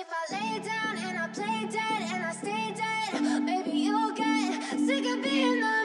[0.00, 4.62] if I lay down and I play dead and I stay dead, maybe you'll get
[4.78, 5.77] sick of being the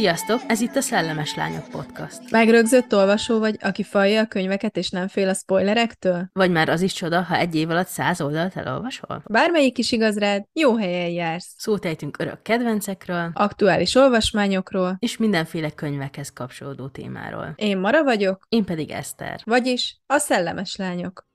[0.00, 2.30] Sziasztok, ez itt a Szellemes Lányok Podcast.
[2.30, 6.28] Megrögzött olvasó vagy, aki falja a könyveket és nem fél a spoilerektől?
[6.32, 9.22] Vagy már az is csoda, ha egy év alatt száz oldalt elolvasol?
[9.26, 11.54] Bármelyik is igaz rád, jó helyen jársz.
[11.56, 14.96] Szót ejtünk örök kedvencekről, Aktuális olvasmányokról.
[14.98, 17.52] és mindenféle könyvekhez kapcsolódó témáról.
[17.56, 19.40] Én Mara vagyok, Én pedig Eszter.
[19.44, 21.28] vagyis a szellemes lányok.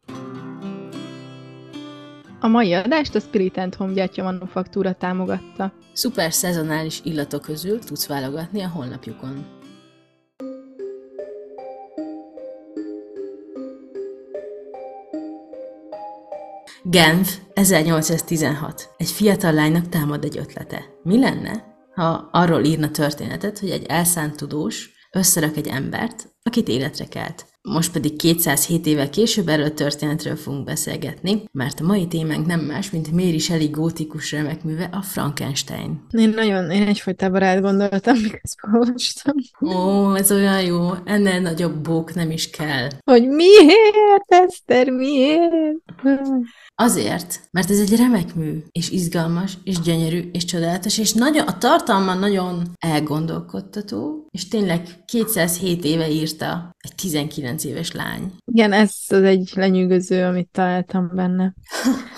[2.46, 5.74] A mai adást a Spirit and Home gyertya manufaktúra támogatta.
[5.94, 9.46] Szuper szezonális illatok közül tudsz válogatni a honlapjukon.
[16.84, 18.90] Genf, 1816.
[18.98, 20.86] Egy fiatal lánynak támad egy ötlete.
[21.04, 21.64] Mi lenne,
[21.96, 27.55] ha arról írna történetet, hogy egy elszánt tudós összerak egy embert, akit életre kelt.
[27.68, 32.60] Most pedig 207 évvel később erről a történetről fogunk beszélgetni, mert a mai témánk nem
[32.60, 36.06] más, mint Mary Shelley gótikus remekműve, a Frankenstein.
[36.10, 42.14] Én nagyon, én egyfolytában rád gondoltam, miközben olvastam, Ó, ez olyan jó, ennél nagyobb bók
[42.14, 42.88] nem is kell.
[43.04, 45.76] hogy miért, Eszter, miért?
[46.76, 51.58] Azért, mert ez egy remek mű, és izgalmas, és gyönyörű, és csodálatos, és nagyon, a
[51.58, 58.32] tartalma nagyon elgondolkodtató, és tényleg 207 éve írta egy 19 éves lány.
[58.46, 61.54] Igen, ez az egy lenyűgöző, amit találtam benne.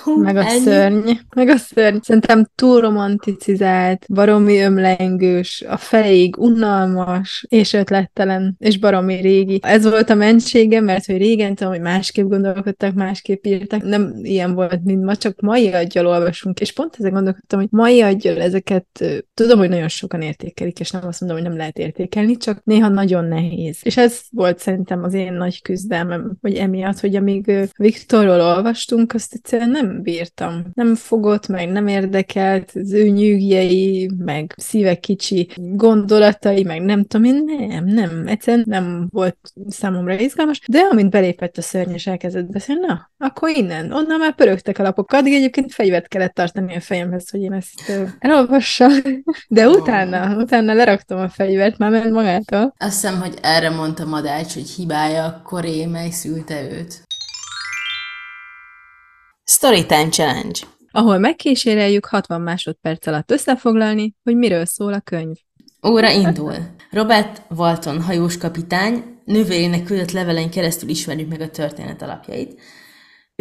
[0.15, 0.59] Meg a ennyi?
[0.59, 1.09] szörny.
[1.35, 1.97] Meg a szörny.
[2.01, 9.59] Szerintem túl romanticizált, baromi ömlengős, a feléig unalmas, és ötlettelen, és baromi régi.
[9.61, 13.83] Ez volt a mentsége, mert hogy régen tudom, hogy másképp gondolkodtak, másképp írtak.
[13.83, 18.01] Nem ilyen volt, mint ma, csak mai aggyal olvasunk, és pont ezen gondolkodtam, hogy mai
[18.01, 18.85] aggyal ezeket
[19.33, 22.87] tudom, hogy nagyon sokan értékelik, és nem azt mondom, hogy nem lehet értékelni, csak néha
[22.87, 23.77] nagyon nehéz.
[23.81, 29.33] És ez volt szerintem az én nagy küzdelmem, hogy emiatt, hogy amíg Viktorról olvastunk, azt
[29.33, 30.63] egyszerűen nem bírtam.
[30.73, 37.25] Nem fogott, meg nem érdekelt, az ő nyűgjei, meg szíve kicsi gondolatai, meg nem tudom
[37.25, 39.37] én, nem, nem, egyszerűen nem volt
[39.67, 44.35] számomra izgalmas, de amint belépett a szörny és elkezdett beszélni, na, akkor innen, onnan már
[44.35, 45.11] pörögtek a lapok.
[45.11, 48.91] Addig egyébként fegyvert kellett tartani a fejemhez, hogy én ezt elolvassam,
[49.47, 52.73] de utána, utána leraktam a fegyvert, már ment magától.
[52.77, 57.05] Azt hiszem, hogy erre mondta Madács, hogy hibája a koré, mely szülte őt.
[59.43, 60.59] Storytime Challenge.
[60.91, 65.35] ahol megkíséreljük 60 másodperc alatt összefoglalni, hogy miről szól a könyv.
[65.87, 66.53] Óra indul.
[66.91, 72.59] Robert Walton hajós kapitány nővérének küldött levelein keresztül ismerjük meg a történet alapjait.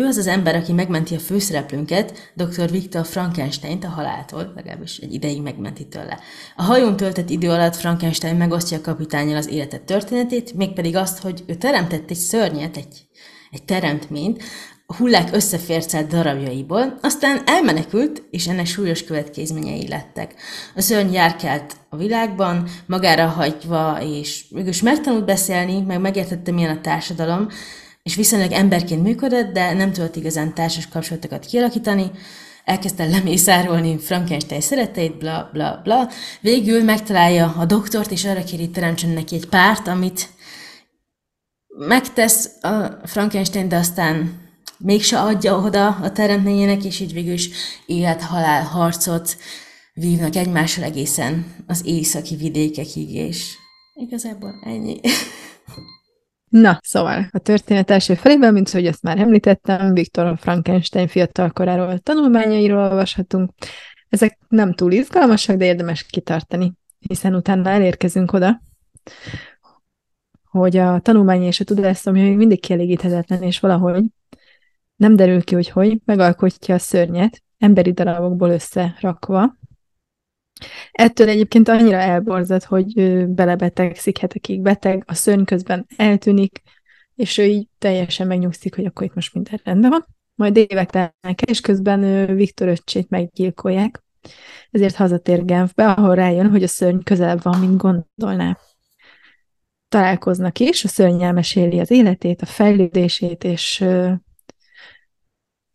[0.00, 2.70] Ő az az ember, aki megmenti a főszereplőnket, dr.
[2.70, 6.18] Viktor Frankenstein-t a haláltól, legalábbis egy ideig megmenti tőle.
[6.56, 11.44] A hajón töltött idő alatt Frankenstein megosztja a kapitányjal az életet történetét, mégpedig azt, hogy
[11.46, 13.06] ő teremtett egy szörnyet, egy,
[13.50, 14.42] egy teremtményt,
[14.86, 20.34] a hullák összefércelt darabjaiból, aztán elmenekült, és ennek súlyos következményei lettek.
[20.74, 26.80] A szörny járkált a világban, magára hagyva, és mégis megtanult beszélni, meg megértette, milyen a
[26.80, 27.48] társadalom,
[28.06, 32.10] és viszonylag emberként működött, de nem tudott igazán társas kapcsolatokat kialakítani,
[32.64, 36.08] elkezdte lemészárolni Frankenstein szereteit, bla bla bla.
[36.40, 40.28] Végül megtalálja a doktort, és arra kéri, teremtsen neki egy párt, amit
[41.66, 44.40] megtesz a Frankenstein, de aztán
[44.78, 47.50] mégse adja oda a teremtményének, és így végül is
[47.86, 49.36] élet-halál harcot
[49.94, 53.54] vívnak egymással egészen az északi vidékekig, és
[53.94, 55.00] igazából ennyi.
[56.60, 61.98] Na, szóval a történet első felében, mint hogy ezt már említettem, Viktor Frankenstein fiatal koráról
[61.98, 63.50] tanulmányairól olvashatunk.
[64.08, 68.60] Ezek nem túl izgalmasak, de érdemes kitartani, hiszen utána elérkezünk oda,
[70.50, 74.04] hogy a tanulmány és a tudás, ami még mindig kielégíthetetlen, és valahogy
[74.96, 79.56] nem derül ki, hogy hogy, megalkotja a szörnyet, emberi darabokból összerakva.
[80.92, 82.94] Ettől egyébként annyira elborzad, hogy
[83.28, 86.62] belebetegszik hetekig beteg, a szörny közben eltűnik,
[87.14, 90.06] és ő így teljesen megnyugszik, hogy akkor itt most minden rendben van.
[90.34, 94.04] Majd évek telnek el, és közben Viktor öccsét meggyilkolják.
[94.70, 98.58] Ezért hazatér Genfbe, ahol rájön, hogy a szörny közelebb van, mint gondolná.
[99.88, 103.84] Találkoznak is, a szörny elmeséli az életét, a fejlődését, és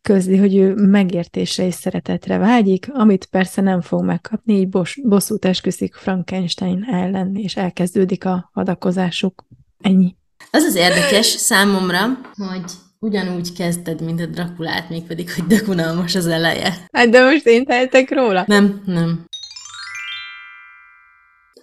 [0.01, 5.45] közli, hogy ő megértésre és szeretetre vágyik, amit persze nem fog megkapni, így bos, bosszút
[5.45, 9.45] esküszik Frankenstein ellen, és elkezdődik a hadakozásuk.
[9.81, 10.15] Ennyi.
[10.51, 12.00] Az az érdekes számomra,
[12.36, 16.88] hogy ugyanúgy kezdted, mint a Drakulát, mégpedig, hogy dögunalmas az eleje.
[16.92, 18.44] Hát de most én tehetek róla.
[18.48, 19.25] Nem, nem.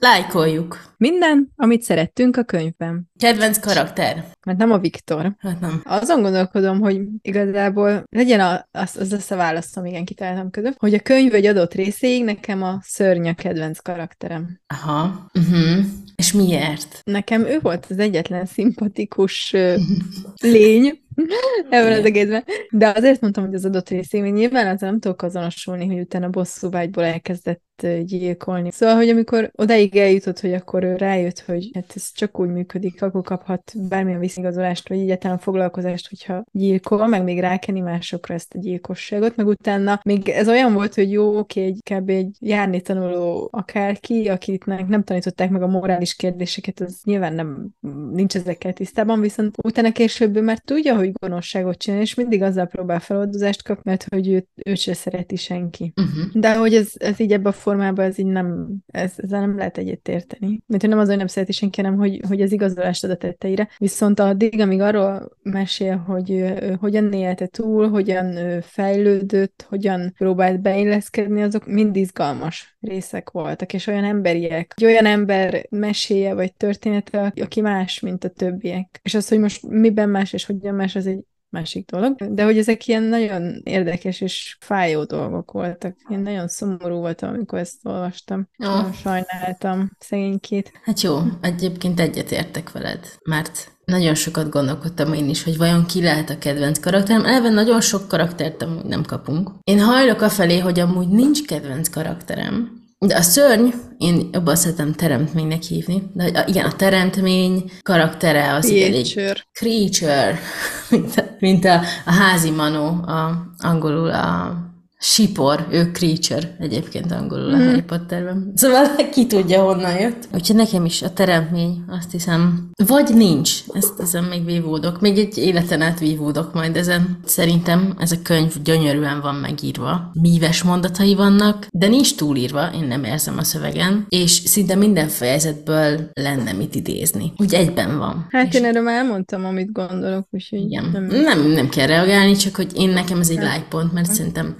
[0.00, 0.86] Lájkoljuk.
[0.96, 3.10] Minden, amit szerettünk a könyvben.
[3.18, 4.24] Kedvenc karakter?
[4.46, 5.34] Mert nem a Viktor.
[5.38, 5.82] Hát nem.
[5.84, 10.94] Azon gondolkodom, hogy igazából legyen a, az, az lesz a válaszom, igen, kitaláltam között, hogy
[10.94, 14.60] a könyv egy adott részéig nekem a szörny a kedvenc karakterem.
[14.66, 15.30] Aha.
[15.34, 15.84] Uh-huh.
[16.16, 17.00] És miért?
[17.04, 19.54] Nekem ő volt az egyetlen szimpatikus
[20.40, 21.06] lény
[21.70, 22.44] ebben az egészben.
[22.70, 26.28] De azért mondtam, hogy az adott részéig, mert nyilván ezzel nem tudok azonosulni, hogy utána
[26.28, 28.70] bosszúvágyból elkezdett ö, gyilkolni.
[28.70, 33.02] Szóval, hogy amikor odáig eljutott, hogy akkor ő rájött, hogy hát ez csak úgy működik,
[33.02, 38.58] akkor kaphat bármilyen visszigazolást, vagy egyáltalán foglalkozást, hogyha gyilkol, meg még rákeni másokra ezt a
[38.58, 42.08] gyilkosságot, meg utána még ez olyan volt, hogy jó, oké, egy kb.
[42.08, 47.68] egy járni tanuló akárki, akitnek nem tanították meg a morális kérdéseket, az nyilván nem
[48.12, 53.00] nincs ezekkel tisztában, viszont utána később már tudja, hogy gonoszságot csinál, és mindig azzal próbál
[53.00, 55.93] feloldozást kap, mert hogy őt, őt se szereti senki.
[55.96, 56.40] Uh-huh.
[56.40, 59.78] De hogy ez, ez így ebben a formában, ez így nem, ez, ezzel nem lehet
[59.78, 60.62] egyet érteni.
[60.66, 63.16] Mert hogy nem az, hogy nem szereti senki, hanem hogy, hogy az igazolást ad a
[63.16, 63.69] tetteire.
[63.78, 70.61] Viszont addig, amíg arról mesél, hogy ő, hogyan élte túl, hogyan ő fejlődött, hogyan próbált
[70.61, 74.75] beilleszkedni, azok mind izgalmas részek voltak, és olyan emberiek.
[74.76, 79.00] Egy olyan ember meséje vagy története, aki más, mint a többiek.
[79.02, 82.34] És az, hogy most miben más és hogyan más, az egy másik dolog.
[82.34, 85.96] De hogy ezek ilyen nagyon érdekes és fájó dolgok voltak.
[86.08, 88.48] Én nagyon szomorú voltam, amikor ezt olvastam.
[88.64, 88.66] Ó.
[88.66, 90.72] Nagyon sajnáltam szegénykét.
[90.82, 96.30] Hát jó, egyébként egyetértek veled, mert nagyon sokat gondolkodtam én is, hogy vajon ki lehet
[96.30, 97.24] a kedvenc karakterem.
[97.24, 99.50] Eleve nagyon sok karaktert amúgy nem kapunk.
[99.64, 103.68] Én hajlok afelé, hogy amúgy nincs kedvenc karakterem, de a szörny,
[103.98, 109.46] én jobban szeretem teremtménynek hívni, de igen, a teremtmény karaktere az elég Creature.
[109.52, 110.38] creature,
[110.90, 114.56] mint a, mint a, a házi manó, a, angolul a
[115.00, 118.52] sipor, ő creature egyébként angolul a Harry Potterben.
[118.54, 120.28] Szóval ki tudja, honnan jött.
[120.34, 125.00] Úgyhogy nekem is a teremtmény, azt hiszem, vagy nincs, ezt ezen még vívódok.
[125.00, 127.18] Még egy életen át vívódok majd ezen.
[127.24, 130.10] Szerintem ez a könyv gyönyörűen van megírva.
[130.12, 136.10] Míves mondatai vannak, de nincs túlírva, én nem érzem a szövegen, és szinte minden fejezetből
[136.12, 137.32] lenne mit idézni.
[137.36, 138.26] Úgy egyben van.
[138.30, 140.90] Hát És- én erről már elmondtam, amit gondolok, úgyhogy igen.
[140.92, 141.04] nem...
[141.04, 144.56] Nem, nem kell reagálni, csak hogy én nekem ez egy like pont, mert szerintem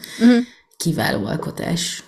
[0.77, 2.03] kiváló alkotás.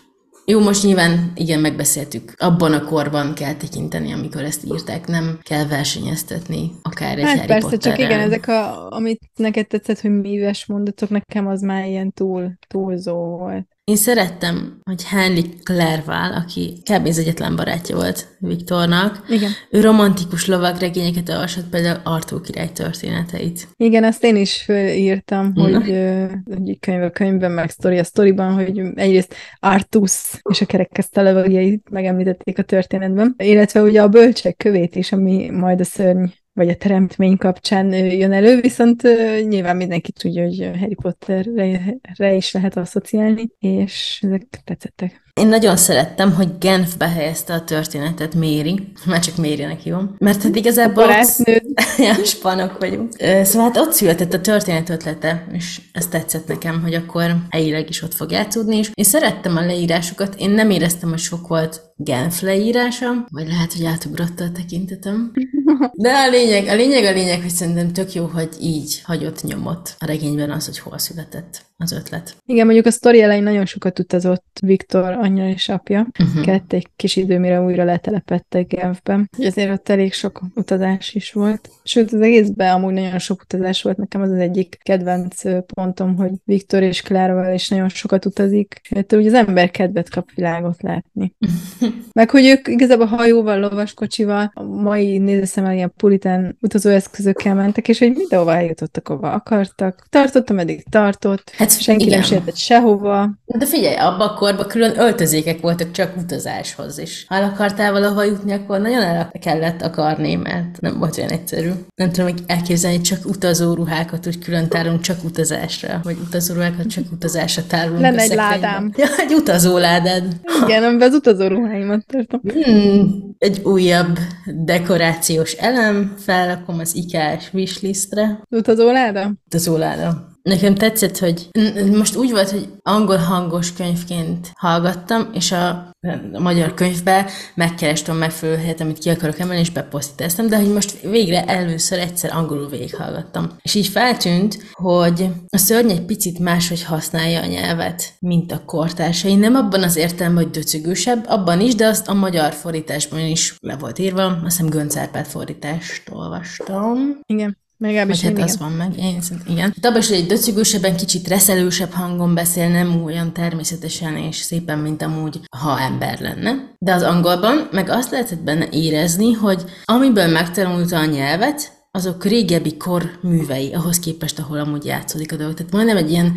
[0.45, 2.35] Jó, most nyilván igen, megbeszéltük.
[2.39, 5.07] Abban a korban kell tekinteni, amikor ezt írták.
[5.07, 8.07] Nem kell versenyeztetni akár egy Hát Harry persze, csak Potterrel.
[8.07, 13.15] igen, ezek, a, amit neked tetszett, hogy míves mondatok, nekem az már ilyen túl, túlzó
[13.15, 13.70] volt.
[13.85, 17.07] Én szerettem, hogy Henry Clerval, aki kb.
[17.07, 19.51] az egyetlen barátja volt Viktornak, Igen.
[19.71, 23.69] ő romantikus lovagregényeket olvasott, például Artúr király történeteit.
[23.77, 25.63] Igen, azt én is fölírtam, Na.
[25.63, 25.99] hogy,
[26.45, 31.91] hogy könyv a könyvben, meg sztori a sztoriban, hogy egyrészt Artus és a kerekkezte lovagjait
[31.91, 36.25] megemlítették a történetben, illetve ugye a bölcsek kövét is, ami majd a szörny
[36.61, 39.03] vagy a teremtmény kapcsán jön elő, viszont
[39.49, 45.30] nyilván mindenki tudja, hogy Harry Potterre is lehet asszociálni, és ezek tetszettek.
[45.35, 50.57] Én nagyon szerettem, hogy Genfbe helyezte a történetet Méri, már csak Mérinek hívom, mert hát
[50.57, 51.63] igazából Barátnőd.
[51.99, 53.13] ja, spanok vagyunk.
[53.19, 58.03] Szóval hát ott született a történet ötlete, és ez tetszett nekem, hogy akkor helyileg is
[58.03, 62.41] ott fog játszódni, és én szerettem a leírásokat, én nem éreztem, hogy sok volt Genf
[62.41, 65.33] leírása, vagy lehet, hogy átugrotta a tekintetem.
[65.93, 69.95] De a lényeg, a lényeg, a lényeg, hogy szerintem tök jó, hogy így hagyott nyomot
[69.99, 72.37] a regényben az, hogy hol született az ötlet.
[72.47, 76.07] Igen, mondjuk a sztori elején nagyon sokat utazott Viktor anyja és apja.
[76.19, 76.45] Uh-huh.
[76.45, 79.31] Kellett egy kis idő, mire újra letelepedtek Genfben.
[79.39, 81.71] Azért ott elég sok utazás is volt.
[81.83, 83.97] Sőt, az egészben amúgy nagyon sok utazás volt.
[83.97, 85.43] Nekem az az egyik kedvenc
[85.75, 88.81] pontom, hogy Viktor és Klárával is nagyon sokat utazik.
[88.95, 91.35] Hát ugye az ember kedvet kap világot látni.
[92.13, 98.13] Meg hogy ők igazából hajóval, lovaskocsival, a mai nézőszemmel ilyen puritán utazóeszközökkel mentek, és hogy
[98.17, 100.07] mindenhova eljutottak, ahova akartak.
[100.09, 101.51] Tartott, ameddig tartott.
[101.57, 102.19] Hát Senki igen.
[102.19, 103.31] nem sértett sehova.
[103.45, 107.25] De figyelj, abban a korban külön öltözékek voltak csak utazáshoz is.
[107.29, 111.71] Ha el akartál valahol jutni, akkor nagyon el kellett akarni, mert nem volt olyan egyszerű.
[111.95, 117.63] Nem tudom hogy elképzelni, csak utazóruhákat úgy külön tárolunk csak utazásra, vagy utazóruhákat csak utazásra
[117.67, 118.01] tárolunk.
[118.01, 118.93] Lenne egy ládám.
[118.97, 120.25] Ja, egy utazóládád.
[120.65, 122.41] Igen, amiben az utazó ruháimat tartom.
[122.43, 124.19] Hmm, egy újabb
[124.65, 128.43] dekorációs elem, felrakom az IKEA-s wishlistre.
[128.51, 129.33] Utazó láda?
[129.47, 130.39] utazóláda.
[130.43, 131.49] Nekem tetszett, hogy
[131.93, 135.91] most úgy volt, hogy angol hangos könyvként hallgattam, és a
[136.33, 141.01] a magyar könyvbe, megkerestem megfelelő helyet, amit ki akarok emelni, és beposztíteztem, de hogy most
[141.01, 143.49] végre először egyszer angolul végighallgattam.
[143.63, 149.35] És így feltűnt, hogy a szörny egy picit máshogy használja a nyelvet, mint a kortársai.
[149.35, 153.77] Nem abban az értelemben, hogy döcögősebb, abban is, de azt a magyar fordításban is le
[153.77, 154.25] volt írva.
[154.25, 157.19] Azt hiszem Gönc Árpád fordítást olvastam.
[157.27, 157.60] Igen.
[157.83, 159.75] Legalábbis hát az van meg, én szerintem igen.
[159.83, 165.81] Hogy egy döcögősebben, kicsit reszelősebb hangon beszél, nem olyan természetesen és szépen, mint amúgy, ha
[165.81, 166.75] ember lenne.
[166.79, 172.77] De az angolban meg azt lehetett benne érezni, hogy amiből megtanulta a nyelvet, azok régebbi
[172.77, 175.55] kor művei, ahhoz képest, ahol amúgy játszódik a dolog.
[175.55, 176.35] Tehát majdnem egy ilyen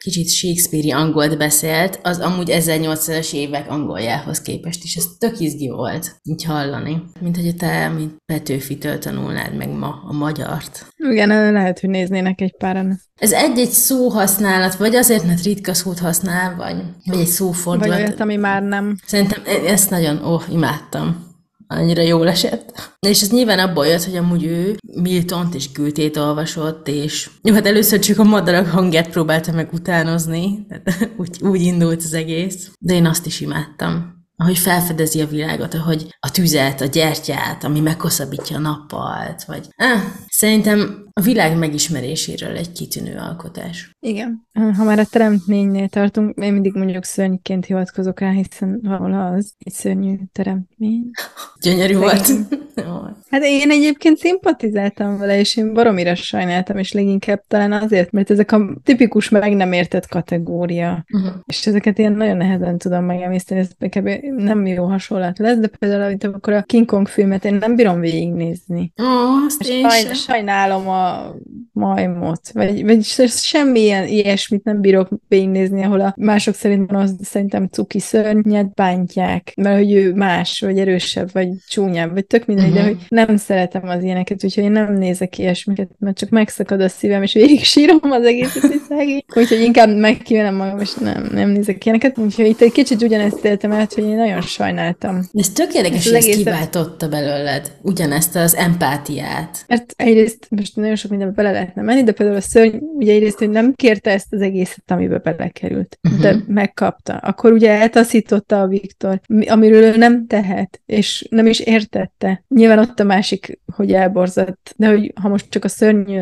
[0.00, 4.96] kicsit Shakespeare-i angolt beszélt, az amúgy 1800-as évek angoljához képest is.
[4.96, 7.02] Ez tök izgi volt, így hallani.
[7.20, 10.86] Mint hogy te, mint Petőfitől tanulnád meg ma a magyart.
[10.96, 13.00] Igen, lehet, hogy néznének egy páran.
[13.20, 17.98] Ez egy-egy szóhasználat, vagy azért, mert ritka szót használ, vagy, vagy egy Vagy szófordulat.
[17.98, 18.96] olyat, ami már nem.
[19.06, 21.26] Szerintem e- ezt nagyon, ó, imádtam.
[21.70, 22.96] Annyira jól esett.
[23.00, 27.66] És ez nyilván abból jött, hogy amúgy ő Miltont és Gültét olvasott, és jó, hát
[27.66, 32.94] először csak a madarak hangját próbálta meg utánozni, tehát úgy, úgy indult az egész, de
[32.94, 34.16] én azt is imádtam.
[34.36, 39.68] Ahogy felfedezi a világot, ahogy a tüzet, a gyertyát, ami meghosszabbítja a nappalt, vagy...
[39.76, 40.00] Ah,
[40.38, 43.90] szerintem a világ megismeréséről egy kitűnő alkotás.
[44.00, 44.46] Igen.
[44.76, 49.72] Ha már a teremtménynél tartunk, én mindig mondjuk szörnyként hivatkozok rá, hiszen valahol az egy
[49.72, 51.10] szörnyű teremtmény.
[51.62, 52.24] Gyönyörű volt.
[52.24, 52.46] Szegény.
[52.86, 53.00] Jó.
[53.30, 58.52] Hát én egyébként szimpatizáltam vele, és én baromira sajnáltam, és leginkább talán azért, mert ezek
[58.52, 61.04] a tipikus meg nem értett kategória.
[61.08, 61.26] Mhm.
[61.46, 64.08] És ezeket ilyen nagyon nehezen tudom megemészteni, ez kb.
[64.36, 68.00] nem jó hasonlat lesz, de például amit akkor a King Kong filmet én nem bírom
[68.00, 68.92] végignézni.
[69.02, 69.04] Ó,
[69.46, 69.86] azt én.
[70.28, 71.34] Sajnálom a
[71.72, 77.66] majmot, vagy, vagy semmilyen ilyesmit nem bírok végignézni, ahol a mások szerint van az szerintem
[77.66, 82.78] cuki szörnyet bántják, mert hogy ő más, vagy erősebb, vagy csúnyább, vagy tök mindegy, de
[82.80, 82.88] Mhm.
[82.88, 87.22] hogy nem szeretem az ilyeneket, úgyhogy én nem nézek ilyesmiket, mert csak megszakad a szívem,
[87.22, 89.24] és végig sírom az egészet, hogy szegény.
[89.34, 92.18] Úgyhogy inkább megkívelem magam, és nem, nem nézek ilyeneket.
[92.18, 95.20] Úgyhogy itt egy kicsit ugyanezt éltem át, hogy én nagyon sajnáltam.
[95.32, 99.64] Ez tök érdekes, Ezt hogy az ez egészet- kiváltotta belőled ugyanezt az empátiát.
[99.66, 103.38] Mert egyrészt most nagyon sok mindenbe bele lehetne menni, de például a szörny ugye egyrészt,
[103.38, 106.20] hogy nem kérte ezt az egészet, amiben belekerült, Mhm.
[106.20, 107.12] de megkapta.
[107.16, 112.42] Akkor ugye eltaszította a Viktor, mi- amiről ő nem tehet, és nem is értette.
[112.48, 116.18] Nyilván ott a másik, hogy elborzott, de hogy ha most csak a szörny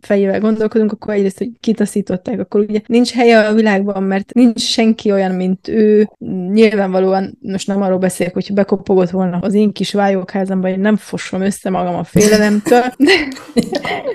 [0.00, 5.12] fejével gondolkodunk, akkor egyrészt, hogy kitaszították, akkor ugye nincs helye a világban, mert nincs senki
[5.12, 6.08] olyan, mint ő.
[6.52, 11.40] Nyilvánvalóan, most nem arról beszélek, hogy bekopogott volna az én kis vályókházamban, én nem fosom
[11.40, 12.82] össze magam a félelemtől,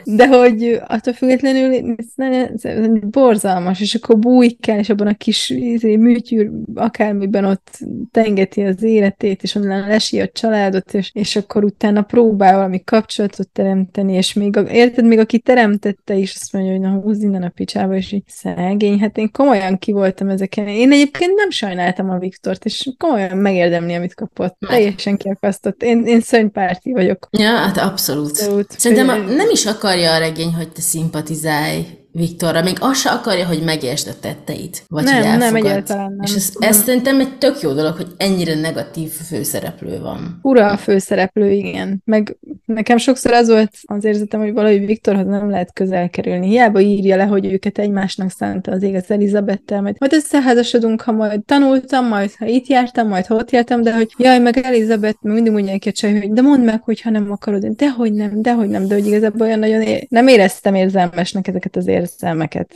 [0.05, 5.50] de, hogy attól függetlenül ez, ez, ez borzalmas, és akkor bújkál, és abban a kis
[5.50, 7.79] izé, műtyűr, akármiben ott
[8.12, 13.50] tengeti az életét, és onnan lesi a családot, és, és akkor utána próbál valami kapcsolatot
[13.50, 17.44] teremteni, és még, a, érted, még aki teremtette is azt mondja, hogy na húzz innen
[17.44, 20.67] a picsába, és így szegény, hát én komolyan ki voltam ezeken.
[20.67, 24.58] Én egyébként nem sajnáltam a Viktort, és komolyan megérdemli, amit kapott.
[24.67, 25.84] Teljesen kiakasztott.
[25.84, 27.27] Én, én szörnypárti vagyok.
[27.32, 28.29] Ja, hát abszolút.
[28.29, 28.79] Abszolút.
[28.79, 33.62] Szerintem nem is akarja a regény, hogy te szimpatizálj Viktorra, még azt se akarja, hogy
[33.63, 34.84] megértsd a tetteit.
[34.88, 35.65] Vagy Nem, hogy nem, elfogad.
[35.65, 36.19] egyáltalán nem.
[36.24, 36.69] És ez, Nem.
[36.69, 40.39] ez szerintem egy tök jó dolog, hogy ennyire negatív főszereplő van.
[40.41, 42.01] Ura a főszereplő, igen.
[42.05, 46.48] Meg nekem sokszor az volt az érzetem, hogy valahogy Viktorhoz nem lehet közel kerülni.
[46.48, 51.12] Hiába írja le, hogy őket egymásnak szánta az ég az Elizabettel, majd, majd összeházasodunk, ha
[51.12, 55.17] majd tanultam, majd ha itt jártam, majd ha ott jártam, de hogy jaj, meg Elizabeth,
[55.22, 58.41] meg mindig mondja egy csaj, hogy de mondd meg, hogy ha nem akarod, dehogy nem,
[58.41, 62.03] dehogy nem, de hogy igazából olyan nagyon é- nem éreztem érzelmesnek ezeket az érzelmeket.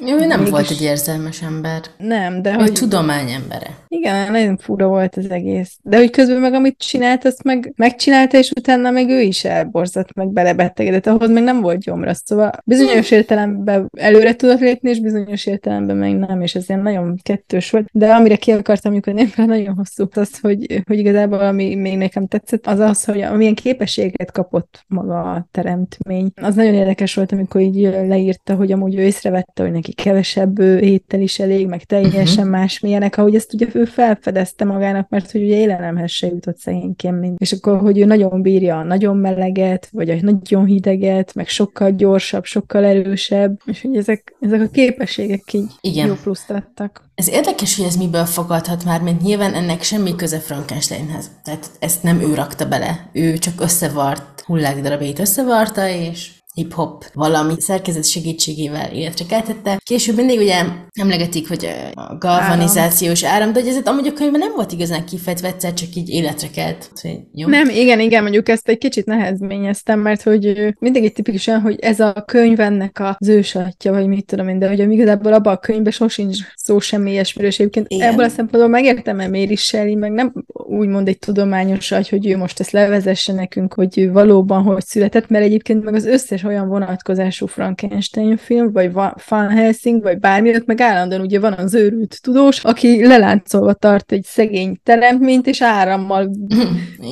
[0.02, 1.82] Ő nem Mégis- volt egy érzelmes ember.
[1.98, 2.74] Nem, de Ő hogy...
[2.74, 3.78] tudomány embere.
[3.88, 5.78] Igen, nagyon fura volt az egész.
[5.82, 10.14] De hogy közben meg amit csinált, azt meg megcsinálta, és utána meg ő is elborzott,
[10.14, 12.14] meg belebetegedett, ahhoz meg nem volt gyomra.
[12.14, 17.20] Szóval bizonyos értelemben előre tudott lépni, és bizonyos értelemben meg nem, és ez ilyen nagyon
[17.24, 17.88] kettős volt.
[17.92, 22.28] De amire ki akartam lyukadni, mert nagyon hosszú, az, hogy, hogy igazából ami még nekem
[22.28, 26.32] tetszett, az az, hogy milyen képességet kapott maga a teremtmény.
[26.42, 30.78] Az nagyon érdekes volt, amikor így leírta, hogy amúgy ő észrevette, hogy neki kevesebb ö,
[30.78, 32.60] étel is elég, meg teljesen uh-huh.
[32.60, 37.20] más milyenek, ahogy ezt ugye ő felfedezte magának, mert hogy ugye élelemhez se jutott szegényként
[37.20, 37.36] mind.
[37.38, 41.92] És akkor, hogy ő nagyon bírja a nagyon meleget, vagy a nagyon hideget, meg sokkal
[41.92, 46.08] gyorsabb, sokkal erősebb, és hogy ezek, ezek a képességek így Igen.
[46.08, 47.08] jó pluszt adtak.
[47.16, 51.32] Ez érdekes, hogy ez miből fogadhat már, mint nyilván ennek semmi köze Frankensteinhez.
[51.44, 53.10] Tehát ezt nem ő rakta bele.
[53.14, 59.80] Ő csak összevart hullákdarabjait összevarta, és hip-hop valami szerkezet segítségével életre keltette.
[59.84, 60.64] Később mindig ugye
[60.94, 65.48] emlegetik, hogy a galvanizációs áram, de hogy ez amúgy a könyvben nem volt igazán kifejtve,
[65.48, 66.92] egyszer csak így életre kelt.
[67.34, 67.48] Jó.
[67.48, 72.00] Nem, igen, igen, mondjuk ezt egy kicsit nehezményeztem, mert hogy mindig egy tipikusan, hogy ez
[72.00, 75.92] a könyv ennek az ősatja, vagy mit tudom én, de hogy igazából abban a könyvben
[75.92, 78.12] sosincs szó semmi ilyesmiről, és egyébként Igen.
[78.12, 82.38] ebből a szempontból megértem, mert Mary Shelley, meg nem úgymond egy tudományos agy, hogy ő
[82.38, 87.46] most ezt levezesse nekünk, hogy valóban hogy született, mert egyébként meg az összes olyan vonatkozású
[87.46, 92.20] Frankenstein film, vagy Va- Van Helsing, vagy bármi, ott meg állandóan ugye van az őrült
[92.22, 96.32] tudós, aki leláncolva tart egy szegény teremtményt, és árammal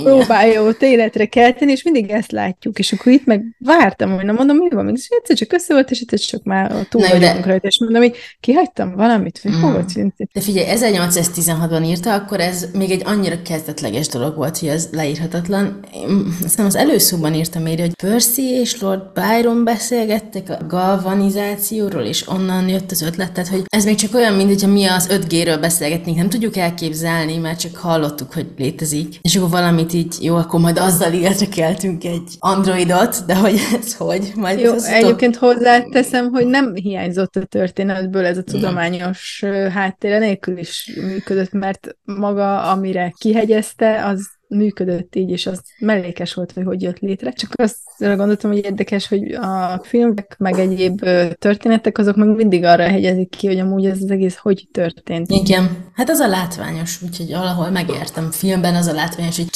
[0.03, 2.79] próbálja ott életre kelteni, és mindig ezt látjuk.
[2.79, 5.74] És akkor itt meg vártam, hogy nem mondom, mi van, még és egyszer csak össze
[5.74, 8.96] volt, és egyszer csak már túl Na jó, de- vagyunk rajta, és mondom, hogy kihagytam
[8.96, 9.86] valamit, vagy Mm.
[9.94, 10.13] tűnt?
[10.34, 15.79] De figyelj, 1816-ban írta, akkor ez még egy annyira kezdetleges dolog volt, hogy ez leírhatatlan.
[15.94, 22.27] Én Aztán az előszóban írtam még, hogy Percy és Lord Byron beszélgettek a galvanizációról, és
[22.27, 25.57] onnan jött az ötlet, tehát hogy ez még csak olyan, mint hogyha mi az 5G-ről
[25.62, 29.19] beszélgetnénk, nem tudjuk elképzelni, mert csak hallottuk, hogy létezik.
[29.21, 33.95] És akkor valamit így, jó, akkor majd azzal életre keltünk egy androidot, de hogy ez
[33.95, 34.31] hogy?
[34.36, 39.67] Majd Jó, ez az egyébként hozzáteszem, hogy nem hiányzott a történetből ez a tudományos ö,
[39.67, 46.51] háttere nélkül is működött, mert maga, amire kihegyezte, az működött így, és az mellékes volt,
[46.51, 47.32] hogy hogy jött létre.
[47.32, 51.00] Csak azt gondoltam, hogy érdekes, hogy a filmek, meg egyéb
[51.39, 55.32] történetek, azok meg mindig arra hegyezik ki, hogy amúgy ez az egész hogy történt.
[55.32, 58.32] Igen, hát az a látványos, úgyhogy valahol megértem.
[58.32, 59.50] Filmben az a látványos, hogy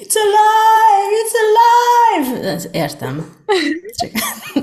[0.00, 1.16] It's alive!
[1.22, 2.68] It's alive!
[2.72, 3.26] Értem.
[3.98, 4.10] Csak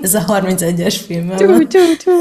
[0.02, 1.68] ez a 31-es filmben van.
[1.70, 2.12] csú, csú.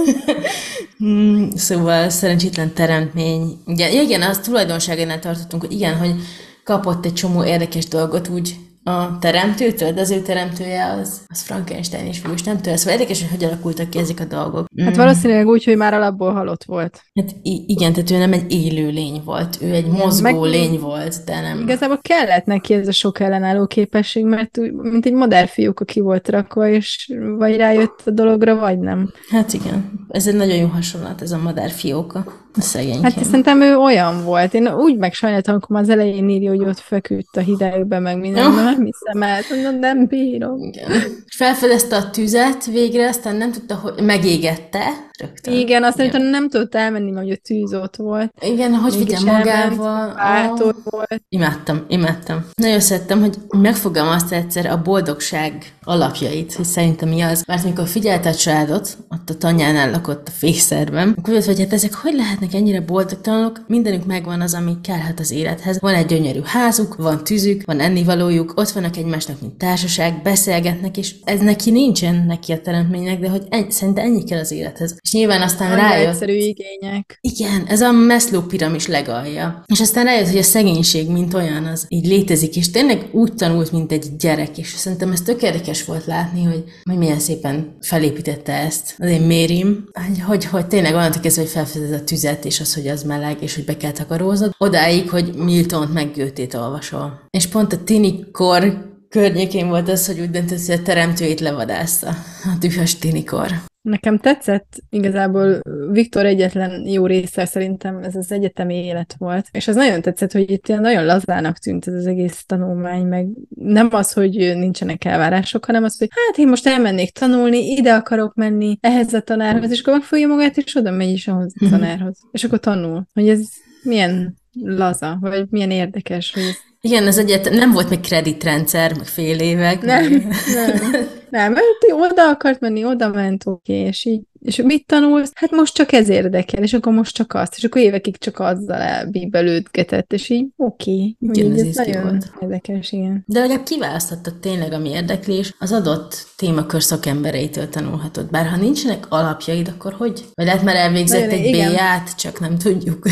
[0.99, 3.59] Hmm, szóval szerencsétlen teremtmény.
[3.67, 6.15] Igen, igen, az tulajdonságánál tartottunk, hogy igen, hogy
[6.65, 12.07] kapott egy csomó érdekes dolgot úgy a teremtőtől, de az ő teremtője az, az Frankenstein
[12.07, 12.77] és Fűs nem tőle.
[12.77, 14.67] Szóval érdekes, hogy hogy alakultak ki ezek a dolgok.
[14.85, 17.03] Hát valószínűleg úgy, hogy már alapból halott volt.
[17.15, 21.25] Hát igen, tehát ő nem egy élő lény volt, ő egy mozgó meg- lény volt,
[21.25, 21.61] de nem...
[21.61, 26.29] Igazából kellett neki ez a sok ellenálló képesség, mert úgy, mint egy madárfióka ki volt
[26.29, 29.13] rakva, és vagy rájött a dologra, vagy nem.
[29.31, 32.25] Hát igen, ez egy nagyon jó hasonlat, ez a madárfióka.
[32.57, 33.03] A szegénykém.
[33.03, 34.55] Hát szerintem ő olyan volt.
[34.55, 38.45] Én úgy megsajnáltam, amikor már az elején írja, hogy ott feküdt a hidegben, meg minden,
[38.45, 38.55] Jó.
[38.55, 40.63] nem hiszem el, mondom, nem bírom.
[40.63, 40.91] Igen.
[41.37, 45.55] Felfedezte a tüzet végre, aztán nem tudta, hogy megégette rögtön.
[45.55, 48.33] Igen, azt szerintem nem tudott elmenni, mert a tűz ott volt.
[48.41, 50.15] Igen, hogy vigye elment, magával.
[50.15, 50.83] Bátor Ah.
[50.85, 51.23] volt.
[51.29, 52.45] Imádtam, imádtam.
[52.55, 57.43] Nagyon szerettem, hogy megfogalmazta egyszer a boldogság alapjait, hogy szerintem mi az.
[57.47, 61.73] Mert amikor figyelte a családot, ott a tanyánál lakott a fészerben, akkor jött, hogy hát
[61.73, 63.61] ezek hogy lehetnek ennyire boldogtalanok?
[63.67, 65.81] Mindenük megvan az, ami kellhet az élethez.
[65.81, 71.15] Van egy gyönyörű házuk, van tűzük, van ennivalójuk, ott vannak egymásnak, mint társaság, beszélgetnek, és
[71.25, 74.97] ez neki nincsen neki a teremtménynek, de hogy ennyi, szerintem ennyi kell az élethez.
[75.03, 76.09] És nyilván aztán Annyira rájött.
[76.09, 77.19] egyszerű igények.
[77.21, 79.65] Igen, ez a Maslow piramis legalja.
[79.67, 83.73] És aztán rájött, hogy a szegénység, mint olyan, az így létezik, és tényleg úgy tanult,
[83.73, 88.53] mint egy gyerek, és szerintem ez tök érdekes volt látni, hogy, hogy milyen szépen felépítette
[88.53, 92.61] ezt az én mérim, hogy, hogy, hogy tényleg onnantól kezdve, hogy felfedez a tüzet, és
[92.61, 97.21] az, hogy az meleg, és hogy be kell takaróznod, odáig, hogy Milton meg Goethe-t olvasol.
[97.31, 102.09] És pont a tinikor környékén volt az, hogy úgy döntött, hogy a teremtőit levadázta.
[102.45, 103.49] A dühös tinikor.
[103.83, 109.47] Nekem tetszett igazából Viktor egyetlen jó része szerintem ez az egyetemi élet volt.
[109.51, 113.27] És az nagyon tetszett, hogy itt ilyen nagyon lazának tűnt ez az egész tanulmány, meg
[113.49, 118.35] nem az, hogy nincsenek elvárások, hanem az, hogy hát én most elmennék tanulni, ide akarok
[118.35, 122.19] menni, ehhez a tanárhoz, és akkor megfogja magát, és oda megy is ahhoz a tanárhoz.
[122.31, 123.41] És akkor tanul, hogy ez
[123.83, 129.07] milyen laza, vagy milyen érdekes, hogy ez Igen, ez egyet nem volt még kreditrendszer, meg
[129.07, 129.83] fél évek.
[129.83, 130.91] nem, meg- nem,
[131.31, 131.65] nem, mert
[132.11, 135.31] oda akart menni, oda ment, oké, és így, és mit tanulsz?
[135.35, 138.81] Hát most csak ez érdekel, és akkor most csak azt, és akkor évekig csak azzal
[138.81, 142.31] elbíbelődgetett, és így oké, hogy Igen, ez ez nagyon volt.
[142.41, 143.25] érdekes, igen.
[143.27, 148.31] De legalább kiválasztottad tényleg, ami érdekli, és az adott témakör szakembereitől tanulhatod.
[148.31, 150.25] Bár ha nincsenek alapjaid, akkor hogy?
[150.35, 151.71] Vagy lehet már elvégzett Nagyon, egy igen.
[151.73, 153.07] B-ját, csak nem tudjuk.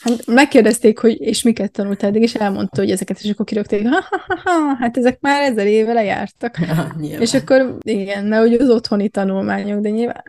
[0.00, 4.04] Hát megkérdezték, hogy és miket tanultál eddig, és elmondta, hogy ezeket, és akkor kirögték, ha,
[4.10, 6.58] ha, ha, ha, hát ezek már ezer éve lejártak.
[6.68, 7.20] Ja, nyilván.
[7.20, 10.22] És akkor igen, mert hogy az otthoni tanulmányok, de nyilván,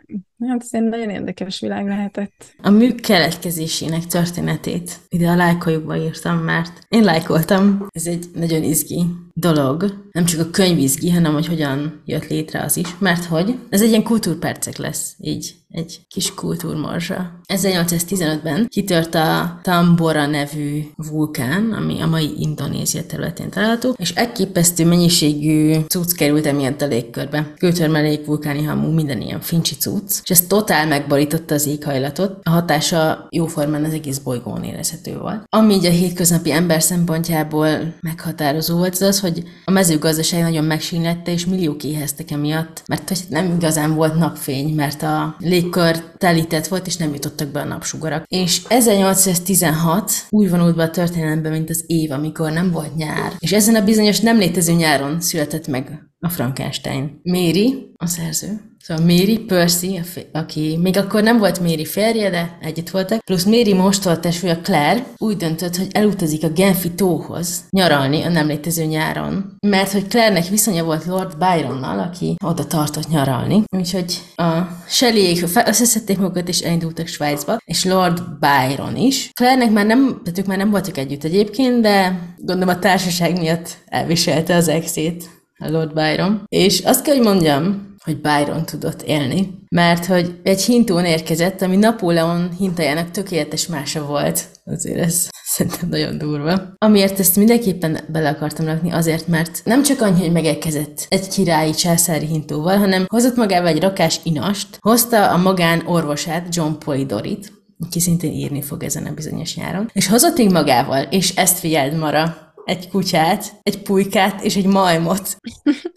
[0.47, 2.55] hát ez egy nagyon érdekes világ lehetett.
[2.61, 7.87] A mű keletkezésének történetét ide a lájkajukba írtam, mert én lájkoltam.
[7.89, 9.05] Ez egy nagyon izgi
[9.39, 10.07] dolog.
[10.11, 12.97] Nem csak a könyv izgi, hanem hogy hogyan jött létre az is.
[12.97, 17.39] Mert hogy ez egy ilyen kultúrpercek lesz, így egy kis kultúrmorzsa.
[17.53, 25.75] 1815-ben kitört a Tambora nevű vulkán, ami a mai Indonézia területén található, és elképesztő mennyiségű
[25.87, 27.53] cucc került emiatt a légkörbe.
[27.57, 32.39] Kőtörmelék, vulkáni hamu, minden ilyen fincsi cucc, és ez totál megborította az éghajlatot.
[32.43, 35.43] A hatása jóformán az egész bolygón érezhető volt.
[35.49, 39.28] Ami így a hétköznapi ember szempontjából meghatározó volt, az az, hogy
[39.65, 45.01] a mezőgazdaság nagyon megsínlette, és milliók éheztek emiatt, mert hogy nem igazán volt napfény, mert
[45.01, 48.23] a légkör telített volt, és nem jutottak be a napsugarak.
[48.27, 53.33] És 1816 úgy vonult be a történelembe, mint az év, amikor nem volt nyár.
[53.39, 57.19] És ezen a bizonyos nem létező nyáron született meg a Frankenstein.
[57.23, 62.89] Mary, a szerző, Szóval Mary Percy, aki még akkor nem volt Mary férje, de együtt
[62.89, 68.29] voltak, plusz Mary mostolt testvére Claire úgy döntött, hogy elutazik a Genfi tóhoz nyaralni a
[68.29, 69.57] nem létező nyáron.
[69.67, 73.63] Mert hogy Claire-nek viszonya volt Lord Byronnal, aki oda tartott nyaralni.
[73.77, 74.51] Úgyhogy a
[74.87, 79.29] Shelleyék összeszedték magukat és elindultak Svájcba, és Lord Byron is.
[79.33, 83.77] Claire-nek már nem, tehát ők már nem voltak együtt egyébként, de gondolom a társaság miatt
[83.85, 86.43] elviselte az exét Lord Byron.
[86.47, 91.75] És azt kell, hogy mondjam, hogy Byron tudott élni, mert hogy egy hintón érkezett, ami
[91.75, 94.47] Napóleon hintájának tökéletes mása volt.
[94.65, 96.61] Azért ez szerintem nagyon durva.
[96.77, 101.71] Amiért ezt mindenképpen bele akartam rakni, azért, mert nem csak annyi, hogy megérkezett egy királyi
[101.71, 107.51] császári hintóval, hanem hozott magával egy rakás inast, hozta a magán orvosát, John Polidorit,
[107.85, 111.97] aki szintén írni fog ezen a bizonyos nyáron, és hozott még magával, és ezt figyeld
[111.97, 115.37] Mara, egy kutyát, egy pulykát és egy majmot.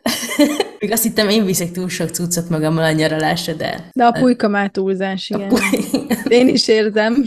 [0.78, 3.88] Még azt hittem, én viszek túl sok cuccot magammal a nyaralásra, de...
[3.92, 5.48] De a pulyka már túlzás, igen.
[5.48, 7.14] Puly- Én is érzem.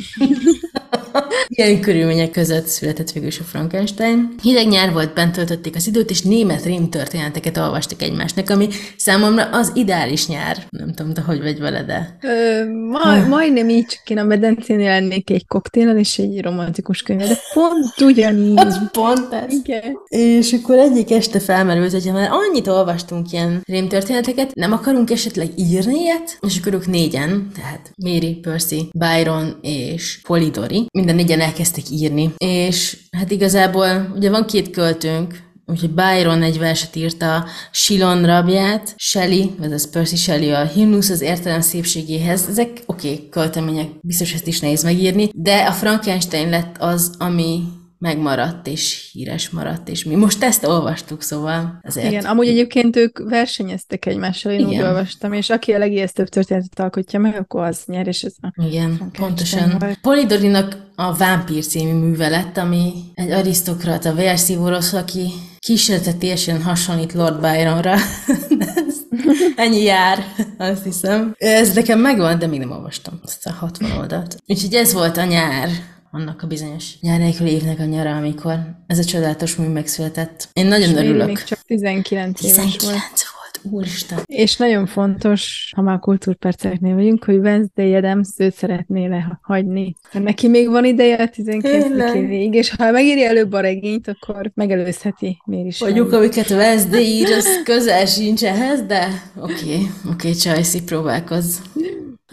[1.48, 4.36] Ilyen körülmények között született végül is a Frankenstein.
[4.42, 9.44] Hideg nyár volt, bent töltötték az időt, és német rém történeteket olvastak egymásnak, ami számomra
[9.44, 10.58] az ideális nyár.
[10.70, 12.18] Nem tudom, te hogy vagy vele, de...
[12.22, 17.20] Ö, maj, majdnem így, csak én a medencénél lennék egy koktéllel és egy romantikus könyv,
[17.20, 18.60] de pont ugyanígy.
[18.66, 19.54] Az pont ez.
[19.54, 19.98] Igen.
[20.08, 26.00] És akkor egyik este felmerült, hogy már annyit olvastunk ilyen rémtörténeteket, nem akarunk esetleg írni
[26.00, 26.38] ilyet?
[26.42, 32.34] És akkor ők négyen, tehát Mary, Percy, Byron és Polidori, minden négyen elkezdtek írni.
[32.38, 39.50] És hát igazából ugye van két költőnk, Úgyhogy Byron egy verset írta Shilon rabját, Shelley,
[39.62, 42.46] azaz Percy Shelley a himnusz az értelem szépségéhez.
[42.50, 47.64] Ezek oké, okay, költemények, biztos ezt is nehéz megírni, de a Frankenstein lett az, ami
[48.06, 52.08] megmaradt és híres maradt, és mi most ezt olvastuk, szóval ezért.
[52.12, 54.86] Igen, amúgy egyébként ők versenyeztek egymással, én úgy Igen.
[54.86, 58.64] olvastam, és aki a legijesztőbb történetet alkotja meg, akkor az nyer, és ez a...
[58.66, 59.84] Igen, pontosan.
[60.02, 65.28] Polidorinak a Vámpír című műve lett, ami egy arisztokrata vérszívórosz, aki
[65.60, 67.96] kísértetésen hasonlít Lord Byronra.
[69.56, 70.26] Ennyi jár,
[70.58, 71.36] azt hiszem.
[71.38, 74.38] Ez nekem megvan, de még nem olvastam ezt a 60 oldalt.
[74.48, 75.70] Úgyhogy ez volt a nyár,
[76.16, 80.50] annak a bizonyos nyár nélküli évnek a nyara, amikor ez a csodálatos mű megszületett.
[80.54, 81.28] Én nagyon És örülök.
[81.28, 82.94] még csak 19 éves 19 volt.
[82.94, 84.20] volt, úristen.
[84.26, 89.96] És nagyon fontos, ha már kultúrperceknél vagyunk, hogy Wednesday Adams őt szeretné lehagyni.
[90.14, 91.84] Mert neki még van ideje a 19.
[91.84, 92.16] Tényleg?
[92.16, 97.62] évig, és ha megírja előbb a regényt, akkor megelőzheti Méri Mondjuk, amiket Wednesday ír, az
[97.64, 101.58] közel sincs ehhez, de oké, okay, oké, okay, Csajci, próbálkozz.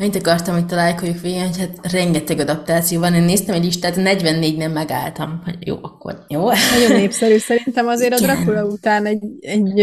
[0.02, 3.14] Annyit akartam, hogy találkozjuk végén, hogy hát rengeteg adaptáció van.
[3.14, 6.48] Én néztem egy listát, 44-nél megálltam, hogy jó, akkor jó.
[6.48, 7.38] Nagyon népszerű.
[7.38, 8.34] Szerintem azért a Igen.
[8.34, 9.74] Dracula után egy, egy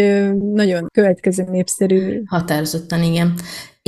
[0.53, 3.33] nagyon következő népszerű Határozottan, igen.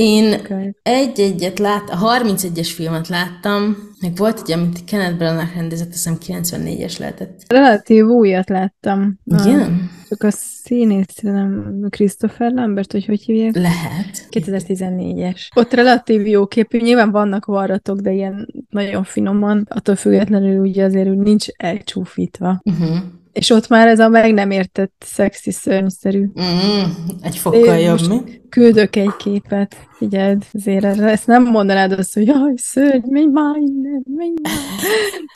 [0.02, 0.40] Én
[0.82, 6.42] egy-egyet lát, a 31-es filmet láttam, meg volt egy, amit Kenneth Branagh rendezett, azt hiszem
[6.42, 7.42] 94-es lehetett.
[7.48, 9.18] Relatív újat láttam.
[9.30, 9.90] A- Igen?
[10.08, 13.54] Csak a színész, nem Christopher Lambert, hogy hogy hívják?
[13.56, 14.28] Lehet.
[14.30, 15.40] 2014-es.
[15.54, 21.08] Ott relatív jó képű, nyilván vannak varratok, de ilyen nagyon finoman, attól függetlenül ugye azért
[21.08, 22.60] úgy nincs elcsúfítva.
[22.64, 22.96] Uh-huh.
[23.32, 26.30] És ott már ez a meg nem értett szexi szörnyszerű.
[26.40, 26.82] Mm,
[27.22, 28.40] egy fokkal Én jobb, mi?
[28.48, 33.56] Küldök egy képet, figyeld, azért erre- ezt nem mondanád azt, hogy jaj, szörny, menj már
[33.56, 34.52] innen, menj már.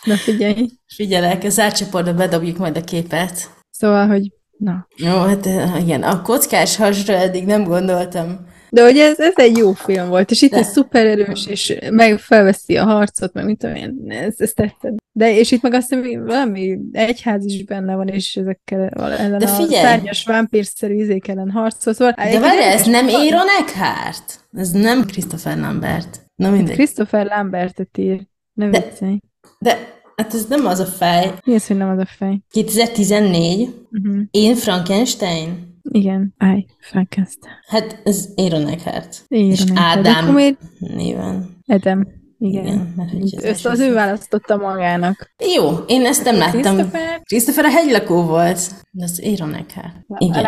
[0.05, 0.69] Na figyelj.
[0.87, 3.51] Figyelek, az átcsoportba bedobjuk majd a képet.
[3.71, 4.87] Szóval, hogy na.
[4.97, 5.49] Jó, hát
[5.81, 8.46] igen, a kockás hasra eddig nem gondoltam.
[8.71, 10.57] De hogy ez, ez egy jó film volt, és itt De.
[10.57, 14.95] egy szuper erős, és meg felveszi a harcot, meg mit tudom én, ez, ez tetszett.
[15.13, 19.39] De és itt meg azt hiszem, hogy valami egyház is benne van, és ezekkel ellen
[19.39, 19.85] De a figyelj!
[19.85, 21.93] szárnyas vámpírszerű izék ellen harcol.
[21.95, 24.41] Szóval, De várj, ez nem Aaron Eckhart?
[24.57, 26.21] Ez nem Christopher Lambert.
[26.35, 26.75] Na mindegy.
[26.75, 28.21] Christopher Lambertet ír.
[28.53, 29.19] Ne De- viccelj.
[29.59, 29.79] De
[30.17, 31.33] hát ez nem az a fej.
[31.45, 32.41] Mi az, hogy nem az a fej?
[32.51, 33.69] 2014.
[33.93, 34.21] Uh-huh.
[34.31, 35.66] Én Frankenstein.
[35.89, 37.55] Igen, állj, Frankenstein.
[37.67, 39.25] Hát ez Aaron Eckhart.
[39.29, 39.79] Aaron És Eckhart.
[40.07, 41.57] Ádám miért- néven.
[41.67, 42.07] Edem.
[42.39, 42.65] Igen.
[42.67, 45.31] Igen, mert hogy az Ezt az ő választotta magának.
[45.57, 46.61] Jó, én ezt nem láttam.
[46.61, 47.21] Christopher?
[47.25, 48.59] Christopher a hegylakó volt.
[48.91, 49.95] De az Aaron Eckhart.
[50.19, 50.45] Igen.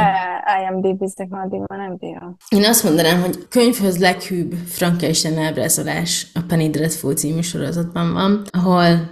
[0.71, 2.37] IMDb-ztek már addig már nem bírom.
[2.49, 9.11] Én azt mondanám, hogy könyvhöz leghűbb Frankenstein ábrázolás a Penny Dreadful című sorozatban van, ahol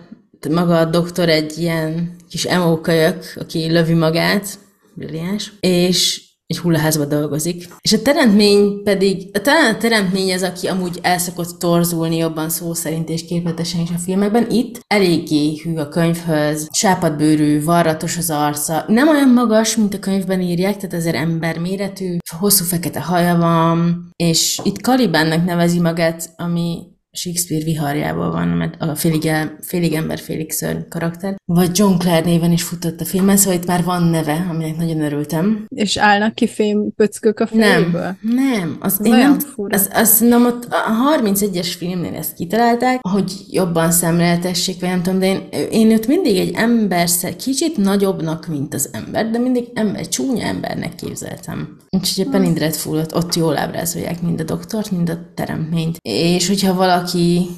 [0.51, 4.59] maga a doktor egy ilyen kis emókajak, aki lövi magát,
[4.97, 7.69] brilliáns, és egy hullaházba dolgozik.
[7.81, 12.75] És a teremtmény pedig, talán a teremtmény az, aki amúgy el szokott torzulni jobban szó
[12.75, 14.51] szerint és képletesen is a filmekben.
[14.51, 20.41] Itt eléggé hű a könyvhöz, sápadbőrű, varratos az arca, nem olyan magas, mint a könyvben
[20.41, 26.95] írják, tehát azért ember méretű, hosszú fekete haja van, és itt Kalibánnak nevezi magát, ami
[27.17, 31.37] Shakespeare viharjából van, mert a félig, el, félig ember, félig szörny karakter.
[31.45, 35.01] Vagy John Clare néven is futott a filmben, szóval itt már van neve, aminek nagyon
[35.01, 35.67] örültem.
[35.75, 38.17] És állnak ki fémpöckök a Nem, fejéből?
[38.21, 38.77] nem.
[38.81, 39.77] Az, én nem fura.
[39.77, 45.19] az, az, nem ott a 31-es filmnél ezt kitalálták, hogy jobban szemléltessék, vagy nem tudom,
[45.19, 50.09] de én, én őt mindig egy ember, kicsit nagyobbnak, mint az ember, de mindig ember,
[50.09, 51.77] csúnya embernek képzeltem.
[51.91, 55.97] Úgyhogy a Penny Dreadful-ot ott jól ábrázolják mind a doktort, mind a teremtményt.
[56.03, 57.06] És hogyha valaki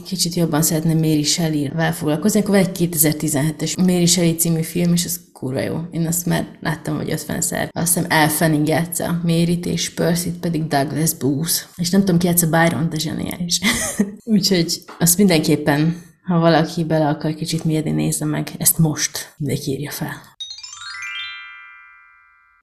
[0.04, 5.04] kicsit jobban szeretne Mary Shelley-vel foglalkozni, akkor van egy 2017-es Mary Shelley című film, és
[5.04, 5.76] az kurva jó.
[5.90, 7.68] Én azt már láttam, hogy 50-szer.
[7.70, 11.52] Azt hiszem Al Fanning játsza Mary-t, és Percy-t pedig Douglas Booth.
[11.76, 13.60] És nem tudom, ki játsza Byron, de zseniális.
[14.24, 18.50] Úgyhogy azt mindenképpen, ha valaki bele akar kicsit mérni, nézze meg.
[18.58, 20.36] Ezt most mindenki írja fel.